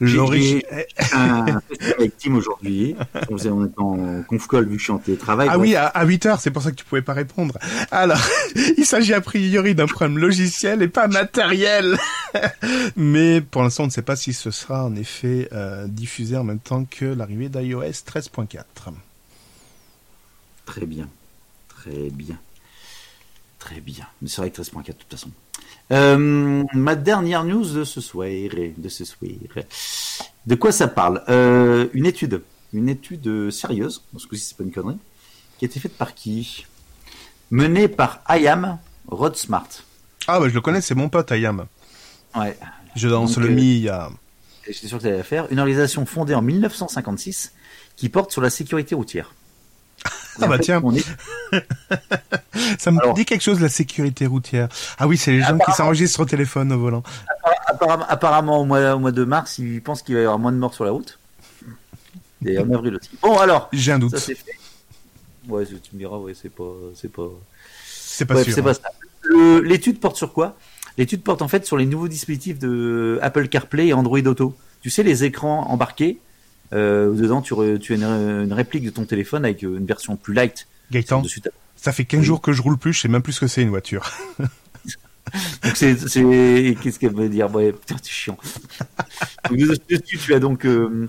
[0.00, 0.60] l'origine.
[1.12, 1.60] un
[1.98, 2.94] avec Tim aujourd'hui.
[3.30, 5.48] On est en conf call vu que je suis en télétravail.
[5.50, 7.58] Ah oui, à, à 8 heures, c'est pour ça que tu pouvais pas répondre.
[7.90, 8.20] Alors,
[8.76, 11.98] il s'agit a priori d'un problème logiciel et pas matériel.
[12.96, 16.44] Mais pour l'instant, on ne sait pas si ce sera en effet euh, diffusé en
[16.44, 18.58] même temps que l'arrivée d'iOS 13.4.
[20.66, 21.08] Très bien.
[21.68, 22.38] Très bien.
[23.58, 24.06] Très bien.
[24.22, 25.30] Mais c'est vrai que 13.4 de toute façon.
[25.90, 29.30] Euh, ma dernière news de ce soir, de ce soir.
[30.46, 31.22] De quoi ça parle?
[31.28, 32.42] Euh, Une étude,
[32.72, 34.98] une étude sérieuse, parce que c'est pas une connerie,
[35.58, 36.66] qui a été faite par qui?
[37.50, 38.78] Menée par IAM
[39.08, 39.68] Rod Smart.
[40.26, 41.66] Ah bah je le connais, c'est mon pote Ayam.
[42.36, 42.56] Ouais.
[42.94, 44.10] Je danse Donc, le mi il y a...
[44.66, 45.50] J'étais sûr que ça allait la faire.
[45.50, 47.52] Une organisation fondée en 1956
[47.96, 49.32] qui porte sur la sécurité routière.
[50.40, 50.80] Ah bah tiens.
[50.84, 51.04] on est-
[52.78, 54.68] Ça me alors- dit quelque chose la sécurité routière.
[54.98, 57.02] Ah oui, c'est les gens qui s'enregistrent au téléphone au volant.
[57.66, 60.52] apparemment, apparemment, au, mois, au mois de mars, ils pensent qu'il va y avoir moins
[60.52, 61.18] de morts sur la route.
[62.46, 63.10] Et en avril aussi.
[63.22, 64.12] Bon, alors, J'ai un doute.
[64.12, 64.52] ça c'est fait.
[65.48, 66.64] Ouais, tu me diras, ouais, c'est pas,
[66.94, 67.28] c'est pas.
[67.86, 68.54] C'est pas Bref, sûr.
[68.54, 68.82] c'est pas ça.
[69.22, 70.56] Le- L'étude porte sur quoi?
[70.98, 74.54] L'étude porte en fait sur les nouveaux dispositifs de Apple CarPlay et Android Auto.
[74.82, 76.18] Tu sais, les écrans embarqués.
[76.72, 80.16] Euh, dedans, tu, re- tu as une, une réplique de ton téléphone avec une version
[80.16, 80.66] plus light.
[80.90, 81.22] Gaëtan,
[81.76, 83.62] ça fait 15 jours que je roule plus, je sais même plus ce que c'est
[83.62, 84.10] une voiture.
[85.62, 85.94] Donc c'est,
[86.82, 87.54] qu'est-ce qu'elle veut dire?
[87.54, 88.38] Ouais, putain, c'est chiant.
[89.50, 91.06] Donc, dessus, tu as donc, euh,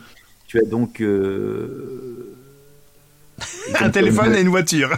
[0.48, 1.00] tu as donc.
[1.02, 2.36] euh,
[3.80, 4.90] un téléphone euh, et une voiture.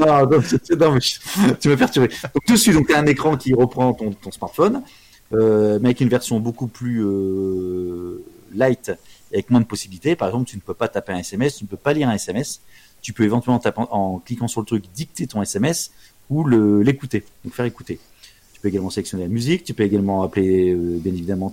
[0.00, 2.08] Non, non, c'est- non, mais je- tu m'as perturbé.
[2.08, 4.82] Donc dessus, donc as un écran qui reprend ton, ton smartphone,
[5.34, 8.07] euh, mais avec une version beaucoup plus euh,
[8.54, 8.92] light,
[9.32, 10.16] avec moins de possibilités.
[10.16, 12.14] Par exemple, tu ne peux pas taper un SMS, tu ne peux pas lire un
[12.14, 12.60] SMS.
[13.00, 15.92] Tu peux éventuellement en cliquant sur le truc dicter ton SMS
[16.30, 17.98] ou l'écouter, donc faire écouter.
[18.52, 21.52] Tu peux également sélectionner la musique, tu peux également appeler euh, bien évidemment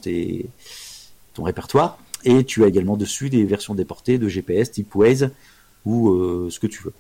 [1.34, 5.30] ton répertoire, et tu as également dessus des versions déportées de GPS type Waze
[5.86, 6.94] ou euh, ce que tu veux.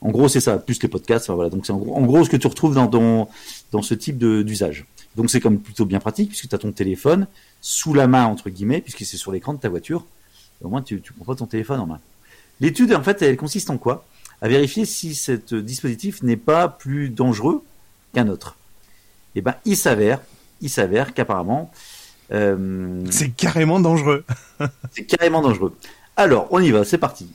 [0.00, 1.26] En gros, c'est ça, plus les podcasts.
[1.26, 1.50] Enfin, voilà.
[1.50, 3.28] Donc, c'est en gros, en gros ce que tu retrouves dans, dans,
[3.72, 4.86] dans ce type d'usage.
[5.16, 7.26] Donc, c'est comme plutôt bien pratique puisque tu as ton téléphone
[7.60, 10.04] sous la main, entre guillemets, puisque c'est sur l'écran de ta voiture.
[10.60, 12.00] Et au moins, tu, tu prends pas ton téléphone en main.
[12.60, 14.04] L'étude, en fait, elle consiste en quoi?
[14.40, 17.64] À vérifier si cet dispositif n'est pas plus dangereux
[18.14, 18.56] qu'un autre.
[19.34, 20.20] Et ben, il s'avère,
[20.60, 21.70] il s'avère qu'apparemment,
[22.32, 24.24] euh, C'est carrément dangereux.
[24.92, 25.76] c'est carrément dangereux.
[26.16, 27.30] Alors, on y va, c'est parti.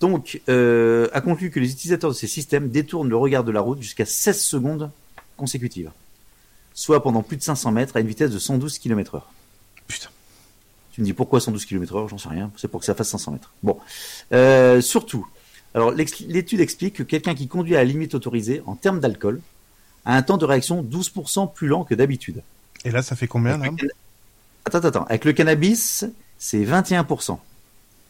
[0.00, 3.80] Donc, a conclu que les utilisateurs de ces systèmes détournent le regard de la route
[3.80, 4.90] jusqu'à 16 secondes
[5.36, 5.90] consécutives,
[6.74, 9.22] soit pendant plus de 500 mètres à une vitesse de 112 km/h.
[9.86, 10.10] Putain.
[10.92, 12.50] Tu me dis pourquoi 112 km/h J'en sais rien.
[12.56, 13.52] C'est pour que ça fasse 500 mètres.
[13.62, 13.78] Bon.
[14.32, 15.26] Euh, surtout,
[15.74, 19.40] alors l'étude explique que quelqu'un qui conduit à la limite autorisée en termes d'alcool
[20.04, 22.42] a un temps de réaction 12% plus lent que d'habitude.
[22.84, 23.70] Et là, ça fait combien là?
[24.64, 25.04] Attends, attends.
[25.04, 26.04] Avec le cannabis,
[26.40, 27.38] c'est 21%.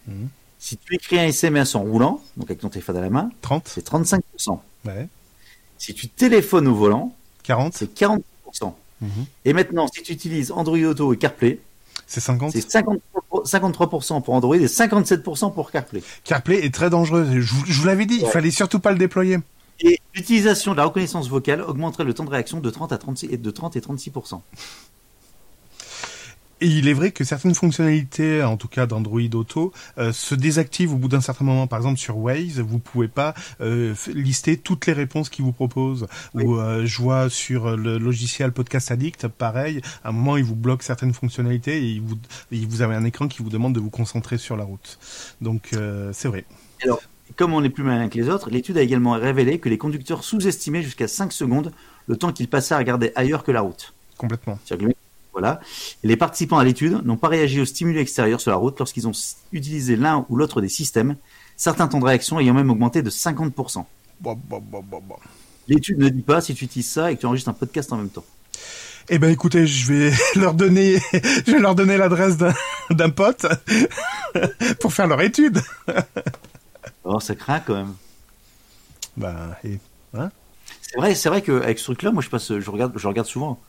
[0.08, 0.28] Mhm.
[0.58, 3.66] Si tu écris un SMS en roulant, donc avec ton téléphone à la main, 30
[3.68, 4.60] c'est 35%.
[4.86, 5.08] Ouais.
[5.78, 8.22] Si tu téléphones au volant, 40 c'est 40%.
[9.46, 11.58] Et maintenant, si tu utilises Android Auto et CarPlay,
[12.06, 12.52] C'est 50.
[12.52, 13.00] c'est 53%,
[13.46, 16.02] 53% pour Android et 57% pour CarPlay.
[16.24, 17.26] CarPlay est très dangereux.
[17.40, 18.30] Je, vous- je vous l'avais dit, il Ouais.
[18.30, 19.38] fallait surtout pas le déployer.
[19.80, 23.28] Et l'utilisation de la reconnaissance vocale augmenterait le temps de réaction de 30 à 36
[23.30, 24.42] et de 30 et 36%.
[26.62, 30.92] Et il est vrai que certaines fonctionnalités, en tout cas d'Android Auto, euh, se désactivent
[30.92, 31.66] au bout d'un certain moment.
[31.66, 36.06] Par exemple, sur Waze, vous pouvez pas euh, lister toutes les réponses qu'il vous propose.
[36.34, 40.54] Ou euh, je vois sur le logiciel Podcast Addict, pareil, à un moment, il vous
[40.54, 42.16] bloque certaines fonctionnalités et il vous,
[42.52, 44.98] et vous avez un écran qui vous demande de vous concentrer sur la route.
[45.40, 46.44] Donc, euh, c'est vrai.
[47.36, 50.24] Comme on est plus malin que les autres, l'étude a également révélé que les conducteurs
[50.24, 51.72] sous-estimaient jusqu'à 5 secondes
[52.06, 53.94] le temps qu'ils passaient à regarder ailleurs que la route.
[54.18, 54.58] Complètement.
[54.64, 54.96] C'est-à-dire que le mec-
[55.32, 55.60] Voilà.
[56.02, 59.06] Et les participants à l'étude n'ont pas réagi aux stimuli extérieurs sur la route lorsqu'ils
[59.06, 59.12] ont
[59.52, 61.16] utilisé l'un ou l'autre des systèmes,
[61.56, 63.84] certains temps de réaction ayant même augmenté de 50%.
[64.20, 65.16] Bon, bon, bon, bon, bon.
[65.68, 67.96] L'étude ne dit pas si tu utilises ça et que tu enregistres un podcast en
[67.96, 68.24] même temps.
[69.08, 72.36] Eh ben écoutez, je vais leur donner, je vais leur donner l'adresse
[72.90, 73.46] d'un, pote
[74.80, 75.60] pour faire leur étude.
[77.04, 77.94] Alors ça craint quand même.
[79.16, 79.78] Bah, et
[80.82, 83.60] C'est vrai, c'est vrai qu'avec ce truc-là, moi je passe, je regarde, je regarde souvent.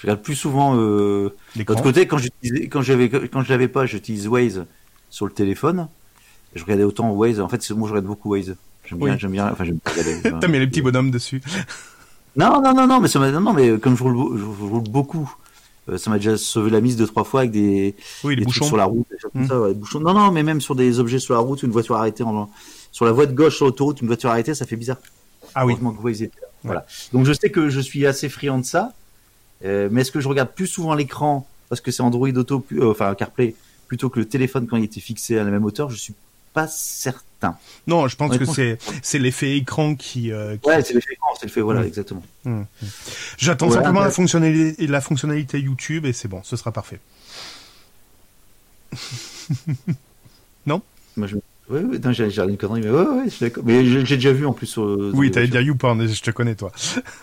[0.00, 0.76] Je regarde plus souvent.
[0.78, 1.34] Euh...
[1.56, 1.74] l'écran.
[1.74, 4.64] D'autre côté, quand j'utilisais, quand j'avais, quand je l'avais pas, j'utilise Waze
[5.10, 5.88] sur le téléphone.
[6.54, 7.38] Je regardais autant Waze.
[7.40, 8.56] En fait, moi je regarde beaucoup Waze.
[8.86, 9.18] J'aime bien, Oui.
[9.20, 9.50] j'aime bien.
[9.52, 9.78] Enfin, j'aime
[10.24, 10.38] bien.
[10.40, 11.42] T'as mis les petits bonhommes dessus.
[12.36, 14.82] Non, non, non, non, mais ça m'a, non, non, mais comme je roule, je roule
[14.88, 15.32] beaucoup,
[15.88, 17.94] euh, ça m'a déjà sauvé la mise deux trois fois avec des,
[18.24, 18.64] Oui, des bouchons.
[18.64, 19.48] sur la route, des choses comme Mm.
[19.48, 20.00] ça, ouais, bouchons.
[20.00, 22.48] Non, non, mais même sur des objets sur la route, une voiture arrêtée en,
[22.92, 24.96] sur la voie de gauche sur l'autoroute, une voiture arrêtée, ça fait bizarre.
[25.54, 25.76] Ah oui.
[26.62, 26.86] Voilà.
[27.12, 28.92] Donc je sais que je suis assez friand de ça,
[29.64, 32.80] euh, mais est-ce que je regarde plus souvent l'écran parce que c'est Android Auto, plus-
[32.82, 33.54] euh, enfin CarPlay,
[33.88, 35.90] plutôt que le téléphone quand il était fixé à la même hauteur?
[35.90, 36.14] Je suis
[36.52, 37.56] pas certain.
[37.86, 41.28] Non, je pense que c'est, c'est l'effet écran qui, euh, qui- Ouais, c'est l'effet écran,
[41.38, 42.22] c'est le fait, voilà, exactement.
[42.44, 42.88] Hum, hum.
[43.38, 43.82] J'attends Voilà.
[43.82, 46.98] simplement la fonctionnalité, la fonctionnalité YouTube et c'est bon, ce sera parfait.
[51.16, 51.36] Moi, je...
[51.68, 53.62] Ouais, ouais, non, j'ai une connerie, mais ouais, ouais, je suis d'accord.
[53.64, 54.82] Mais j'ai déjà vu en plus sur
[55.14, 56.72] Oui, t'allais dire YouPorn, je te connais toi.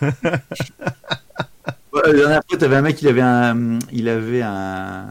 [1.92, 5.10] Ouais, la dernière fois, t'avais un mec, il avait un, il avait un.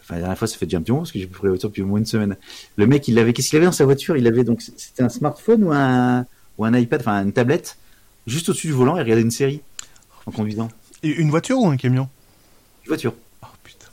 [0.00, 1.50] Enfin, la dernière fois, ça fait déjà un petit moment parce que j'ai pris la
[1.50, 2.36] voiture depuis au moins une semaine.
[2.76, 4.16] Le mec, il avait, qu'est-ce qu'il avait dans sa voiture?
[4.16, 6.24] Il avait donc, c'était un smartphone ou un,
[6.56, 7.76] ou un iPad, enfin une tablette,
[8.26, 9.62] juste au-dessus du volant, et regardait une série
[10.26, 10.68] en conduisant.
[11.02, 12.08] Et une voiture ou un camion?
[12.84, 13.14] Une voiture.
[13.42, 13.86] Oh putain.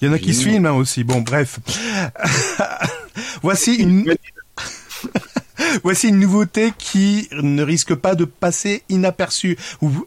[0.00, 1.04] Il y en a qui se filment hein, aussi.
[1.04, 1.60] Bon, bref.
[3.42, 4.04] Voici une,
[5.82, 9.58] Voici une nouveauté qui ne risque pas de passer inaperçue.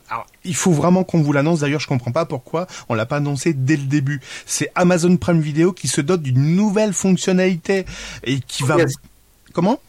[0.10, 1.60] Alors, il faut vraiment qu'on vous l'annonce.
[1.60, 4.22] D'ailleurs, je comprends pas pourquoi on l'a pas annoncé dès le début.
[4.46, 7.86] C'est Amazon Prime Video qui se dote d'une nouvelle fonctionnalité
[8.24, 8.78] et qui va.
[9.54, 9.80] Comment?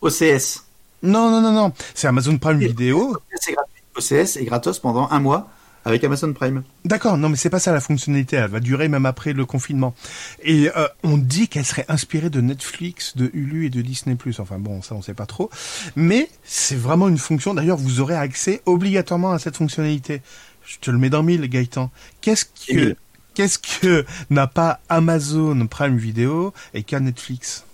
[0.00, 0.64] OCS.
[1.02, 1.72] Non, non, non, non.
[1.94, 3.16] C'est Amazon Prime Video.
[3.40, 3.82] C'est gratuit.
[3.96, 5.48] OCS est gratos pendant un mois
[5.84, 6.62] avec Amazon Prime.
[6.84, 9.94] D'accord, non mais c'est pas ça la fonctionnalité, elle va durer même après le confinement.
[10.42, 14.16] Et euh, on dit qu'elle serait inspirée de Netflix, de Hulu et de Disney+.
[14.38, 15.50] Enfin bon, ça on sait pas trop.
[15.96, 20.22] Mais c'est vraiment une fonction, d'ailleurs vous aurez accès obligatoirement à cette fonctionnalité.
[20.66, 21.90] Je te le mets dans mille, Gaëtan.
[22.22, 22.96] Qu'est-ce que,
[23.34, 27.64] qu'est-ce que n'a pas Amazon Prime Video et qu'a Netflix?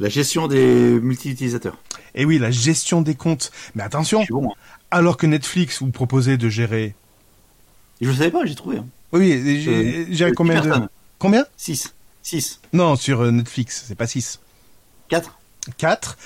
[0.00, 1.78] La gestion des multi-utilisateurs.
[2.16, 3.52] Et oui, la gestion des comptes.
[3.76, 4.50] Mais attention, bon.
[4.50, 4.54] hein.
[4.90, 6.96] alors que Netflix vous proposait de gérer...
[8.02, 8.78] Et je ne savais pas, j'ai trouvé.
[8.78, 8.86] Hein.
[9.12, 10.72] Oui, et j'ai, Euh, euh, combien de...
[11.20, 11.46] Combien?
[11.56, 11.94] 6.
[12.24, 12.60] 6.
[12.72, 14.40] Non, sur euh, Netflix, c'est pas 6.
[15.08, 15.38] 4.
[15.76, 16.18] 4.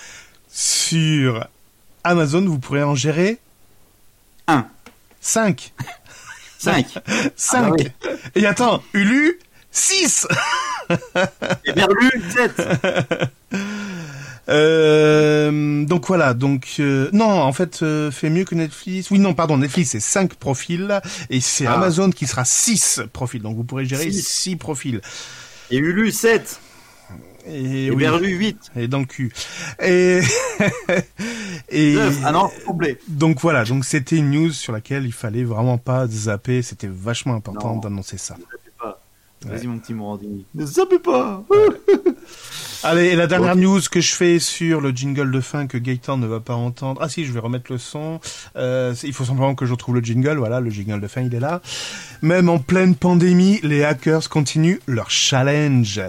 [0.51, 1.47] Sur
[2.03, 3.39] Amazon, vous pourrez en gérer
[4.47, 4.67] Un.
[5.21, 5.75] 5.
[6.59, 6.95] 5.
[7.37, 7.63] 5.
[7.69, 8.11] bah oui.
[8.37, 9.39] Et attends, Hulu,
[9.71, 10.27] 6.
[11.67, 12.63] Et Berlu, 7.
[14.49, 19.11] Euh, donc voilà, donc euh, non, en fait, euh, fait mieux que Netflix.
[19.11, 21.75] Oui, non, pardon, Netflix c'est 5 profils et c'est Ah.
[21.75, 23.43] Amazon qui sera 6 profils.
[23.43, 24.23] Donc vous pourrez gérer Six.
[24.27, 25.01] 6 profils.
[25.71, 26.61] Et Ulu, 7.
[27.49, 28.59] Et, Et, oui, Berlu, 8.
[28.77, 29.33] et dans le cul.
[29.81, 30.21] Et
[31.69, 32.19] et 9.
[32.25, 32.99] Ah non, complet.
[33.09, 37.35] Donc voilà, donc c'était une news sur laquelle il fallait vraiment pas zapper, c'était vachement
[37.35, 37.81] important Non.
[37.81, 38.35] d'annoncer ça.
[38.35, 39.01] Ne zappez pas.
[39.45, 40.45] Vas-y, mon petit Morandini.
[40.55, 41.45] Ne zappez pas.
[42.89, 46.19] Allez, et la dernière news que je fais sur le jingle de fin que Gaëtan
[46.19, 47.01] ne va pas entendre.
[47.03, 48.21] Ah si, je vais remettre le son.
[48.55, 51.35] Euh, il faut simplement que je retrouve le jingle, voilà, le jingle de fin, il
[51.35, 51.61] est là.
[52.23, 56.01] Même en pleine pandémie, les hackers continuent leur challenge.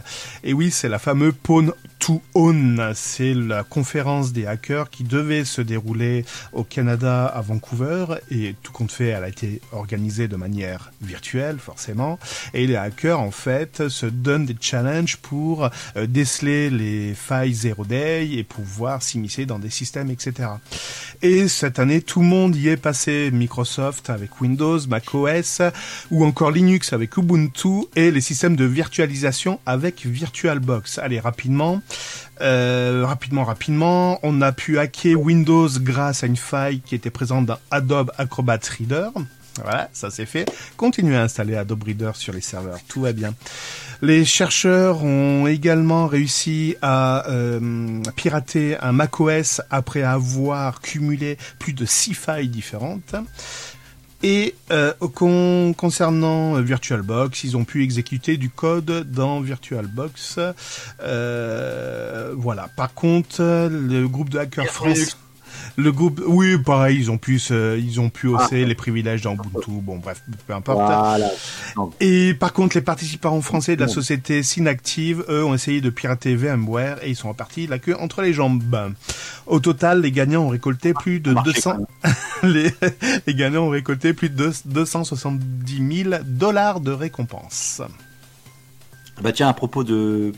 [0.43, 2.91] Et oui, c'est la fameuse Pawn, to Own.
[2.95, 8.71] C'est la conférence des hackers qui devait se dérouler au Canada à Vancouver et tout
[8.71, 12.19] compte fait, elle a été organisée de manière virtuelle forcément.
[12.53, 17.85] Et les hackers en fait se donnent des challenges pour euh, déceler les failles zero
[17.85, 20.49] day et pouvoir s'immiscer dans des systèmes, etc.
[21.21, 23.29] Et cette année, tout le monde y est passé.
[23.31, 25.61] Microsoft avec Windows, macOS
[26.11, 30.99] ou encore Linux avec Ubuntu et les systèmes de virtualisation avec VirtualBox.
[30.99, 31.81] Allez, rapidement.
[32.41, 37.45] Euh, rapidement, rapidement, on a pu hacker Windows grâce à une faille qui était présente
[37.45, 39.09] dans Adobe Acrobat Reader.
[39.63, 40.45] Voilà, ça c'est fait.
[40.75, 43.33] Continuez à installer Adobe Reader sur les serveurs, tout va bien.
[44.03, 51.85] Les chercheurs ont également réussi à euh, pirater un macOS après avoir cumulé plus de
[51.85, 53.15] six failles différentes.
[54.23, 60.39] Et euh, con- concernant VirtualBox, ils ont pu exécuter du code dans VirtualBox.
[61.01, 62.67] Euh, voilà.
[62.75, 65.11] Par contre, le groupe de hackers français,
[65.79, 69.35] le groupe, oui, pareil, ils ont pu, se- ils ont pu hausser les privilèges dans
[69.35, 69.69] Ubuntu.
[69.69, 70.79] Bon, bref, peu importe.
[70.79, 71.29] Voilà.
[71.99, 76.35] Et par contre, les participants français de la société Synactive, eux, ont essayé de pirater
[76.35, 78.63] VMware et ils sont repartis la queue entre les jambes.
[79.45, 81.87] Au total, les gagnants ont récolté plus de marché, 200,
[82.43, 82.71] les,
[83.27, 87.81] les gagnants ont récolté plus de deux- 270 000 dollars de récompenses.
[89.21, 90.31] Bah tiens, à propos de,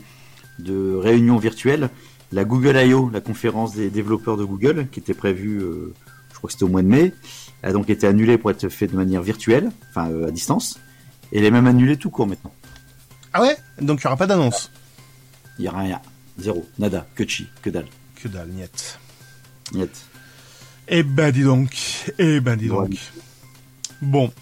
[0.58, 1.88] de réunions virtuelles,
[2.32, 5.94] la Google I.O., la conférence des développeurs de Google, qui était prévue, euh,
[6.30, 7.12] je crois que c'était au mois de mai,
[7.62, 10.78] a donc été annulée pour être faite de manière virtuelle, enfin euh, à distance.
[11.32, 12.52] Et elle est même annulée tout court maintenant.
[13.32, 13.56] Ah ouais?
[13.80, 14.70] Donc il n'y aura pas d'annonce?
[15.58, 16.00] Il y a rien,
[16.38, 17.88] zéro, nada, que chi, que dalle.
[18.14, 18.98] Que dalle, niet.
[19.72, 19.90] Niet.
[20.88, 21.70] Eh ben dis donc,
[22.18, 22.88] eh ben dis donc.
[22.88, 22.96] Ouais.
[24.02, 24.32] Bon,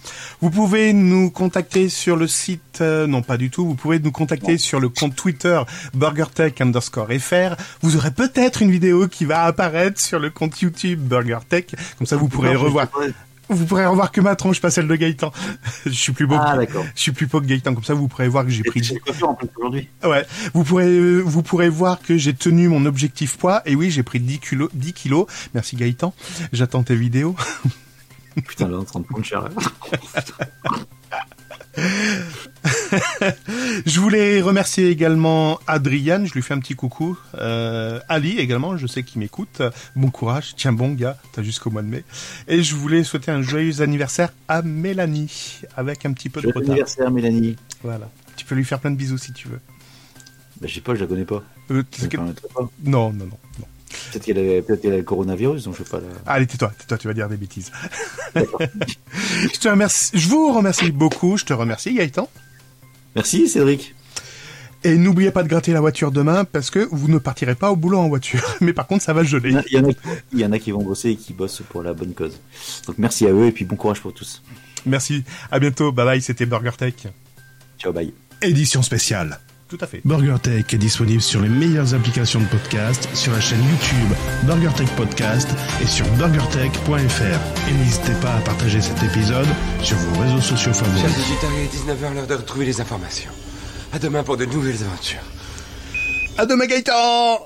[0.41, 4.13] vous pouvez nous contacter sur le site, euh, non pas du tout, vous pouvez nous
[4.13, 5.61] contacter sur le compte Twitter
[5.95, 7.57] BurgerTech underscore FR.
[7.83, 12.17] Vous aurez peut-être une vidéo qui va apparaître sur le compte YouTube BurgerTech, comme ça
[12.17, 12.87] vous pourrez Non, revoir.
[13.51, 15.33] Vous pourrez revoir que ma tronche, pas celle de Gaëtan.
[15.87, 16.37] je suis plus beau.
[16.39, 16.85] Ah que- d'accord.
[16.95, 18.97] je suis plus beau que Gaëtan, comme ça vous pourrez voir que j'ai pris.
[19.57, 19.89] Aujourd'hui?
[20.05, 23.91] Ouais, vous pourrez euh, vous pourrez voir que j'ai tenu mon objectif poids et oui,
[23.91, 25.27] j'ai pris 10 kilos 10 kilos.
[25.55, 26.15] Merci Gaëtan.
[26.53, 27.35] J'attends tes vidéos.
[28.47, 29.49] Putain, là, en train de prendre cher.
[33.86, 37.16] Je voulais remercier également Adrian, je lui fais un petit coucou.
[37.34, 39.62] Euh, Ali également, je sais qu'il m'écoute.
[39.97, 42.05] Bon courage, tiens bon gars, t'as jusqu'au mois de mai.
[42.49, 46.59] Et je voulais souhaiter un joyeux anniversaire à Mélanie, avec un petit peu de Joyeux
[46.59, 46.70] retard.
[46.72, 47.57] anniversaire, Mélanie.
[47.82, 48.11] Voilà.
[48.36, 49.61] Tu peux lui faire plein de bisous si tu veux.
[50.61, 51.43] Bah, je sais pas, je la connais pas.
[51.70, 52.68] Euh, pas.
[52.84, 53.66] Non, non, non.
[54.12, 56.01] Peut-être qu'elle avait, peut-être qu'elle a le coronavirus, donc je sais pas.
[56.26, 57.70] Allez, tais-toi, tais-toi, tu vas dire des bêtises.
[58.34, 62.28] je te remercie, je vous remercie beaucoup, je te remercie Gaëtan.
[63.14, 63.95] Merci, Cédric.
[64.84, 67.76] Et n'oubliez pas de gratter la voiture demain parce que vous ne partirez pas au
[67.76, 68.43] boulot en voiture.
[68.61, 69.57] Mais par contre, ça va geler.
[69.70, 69.99] il y en a qui-
[70.32, 72.39] il y en a qui vont bosser et qui bossent pour la bonne cause.
[72.86, 74.43] Donc merci à eux et puis bon courage pour tous.
[74.86, 75.24] Merci.
[75.51, 75.91] À bientôt.
[75.91, 76.22] Bye bye.
[76.22, 77.09] C'était BurgerTech.
[77.78, 78.12] Ciao, bye.
[78.41, 79.41] Édition spéciale.
[79.69, 80.01] Tout à fait.
[80.05, 85.49] BurgerTech est disponible sur les meilleures applications de podcast, sur la chaîne YouTube BurgerTech Podcast
[85.83, 87.69] et sur burgertech.fr.
[87.69, 89.47] Et n'hésitez pas à partager cet épisode
[89.83, 91.03] sur vos réseaux sociaux Chers favoris.
[91.03, 93.31] il est 19h, l'heure de retrouver les informations.
[93.93, 95.21] À demain pour de nouvelles aventures.
[96.39, 97.45] À demain Gaëtan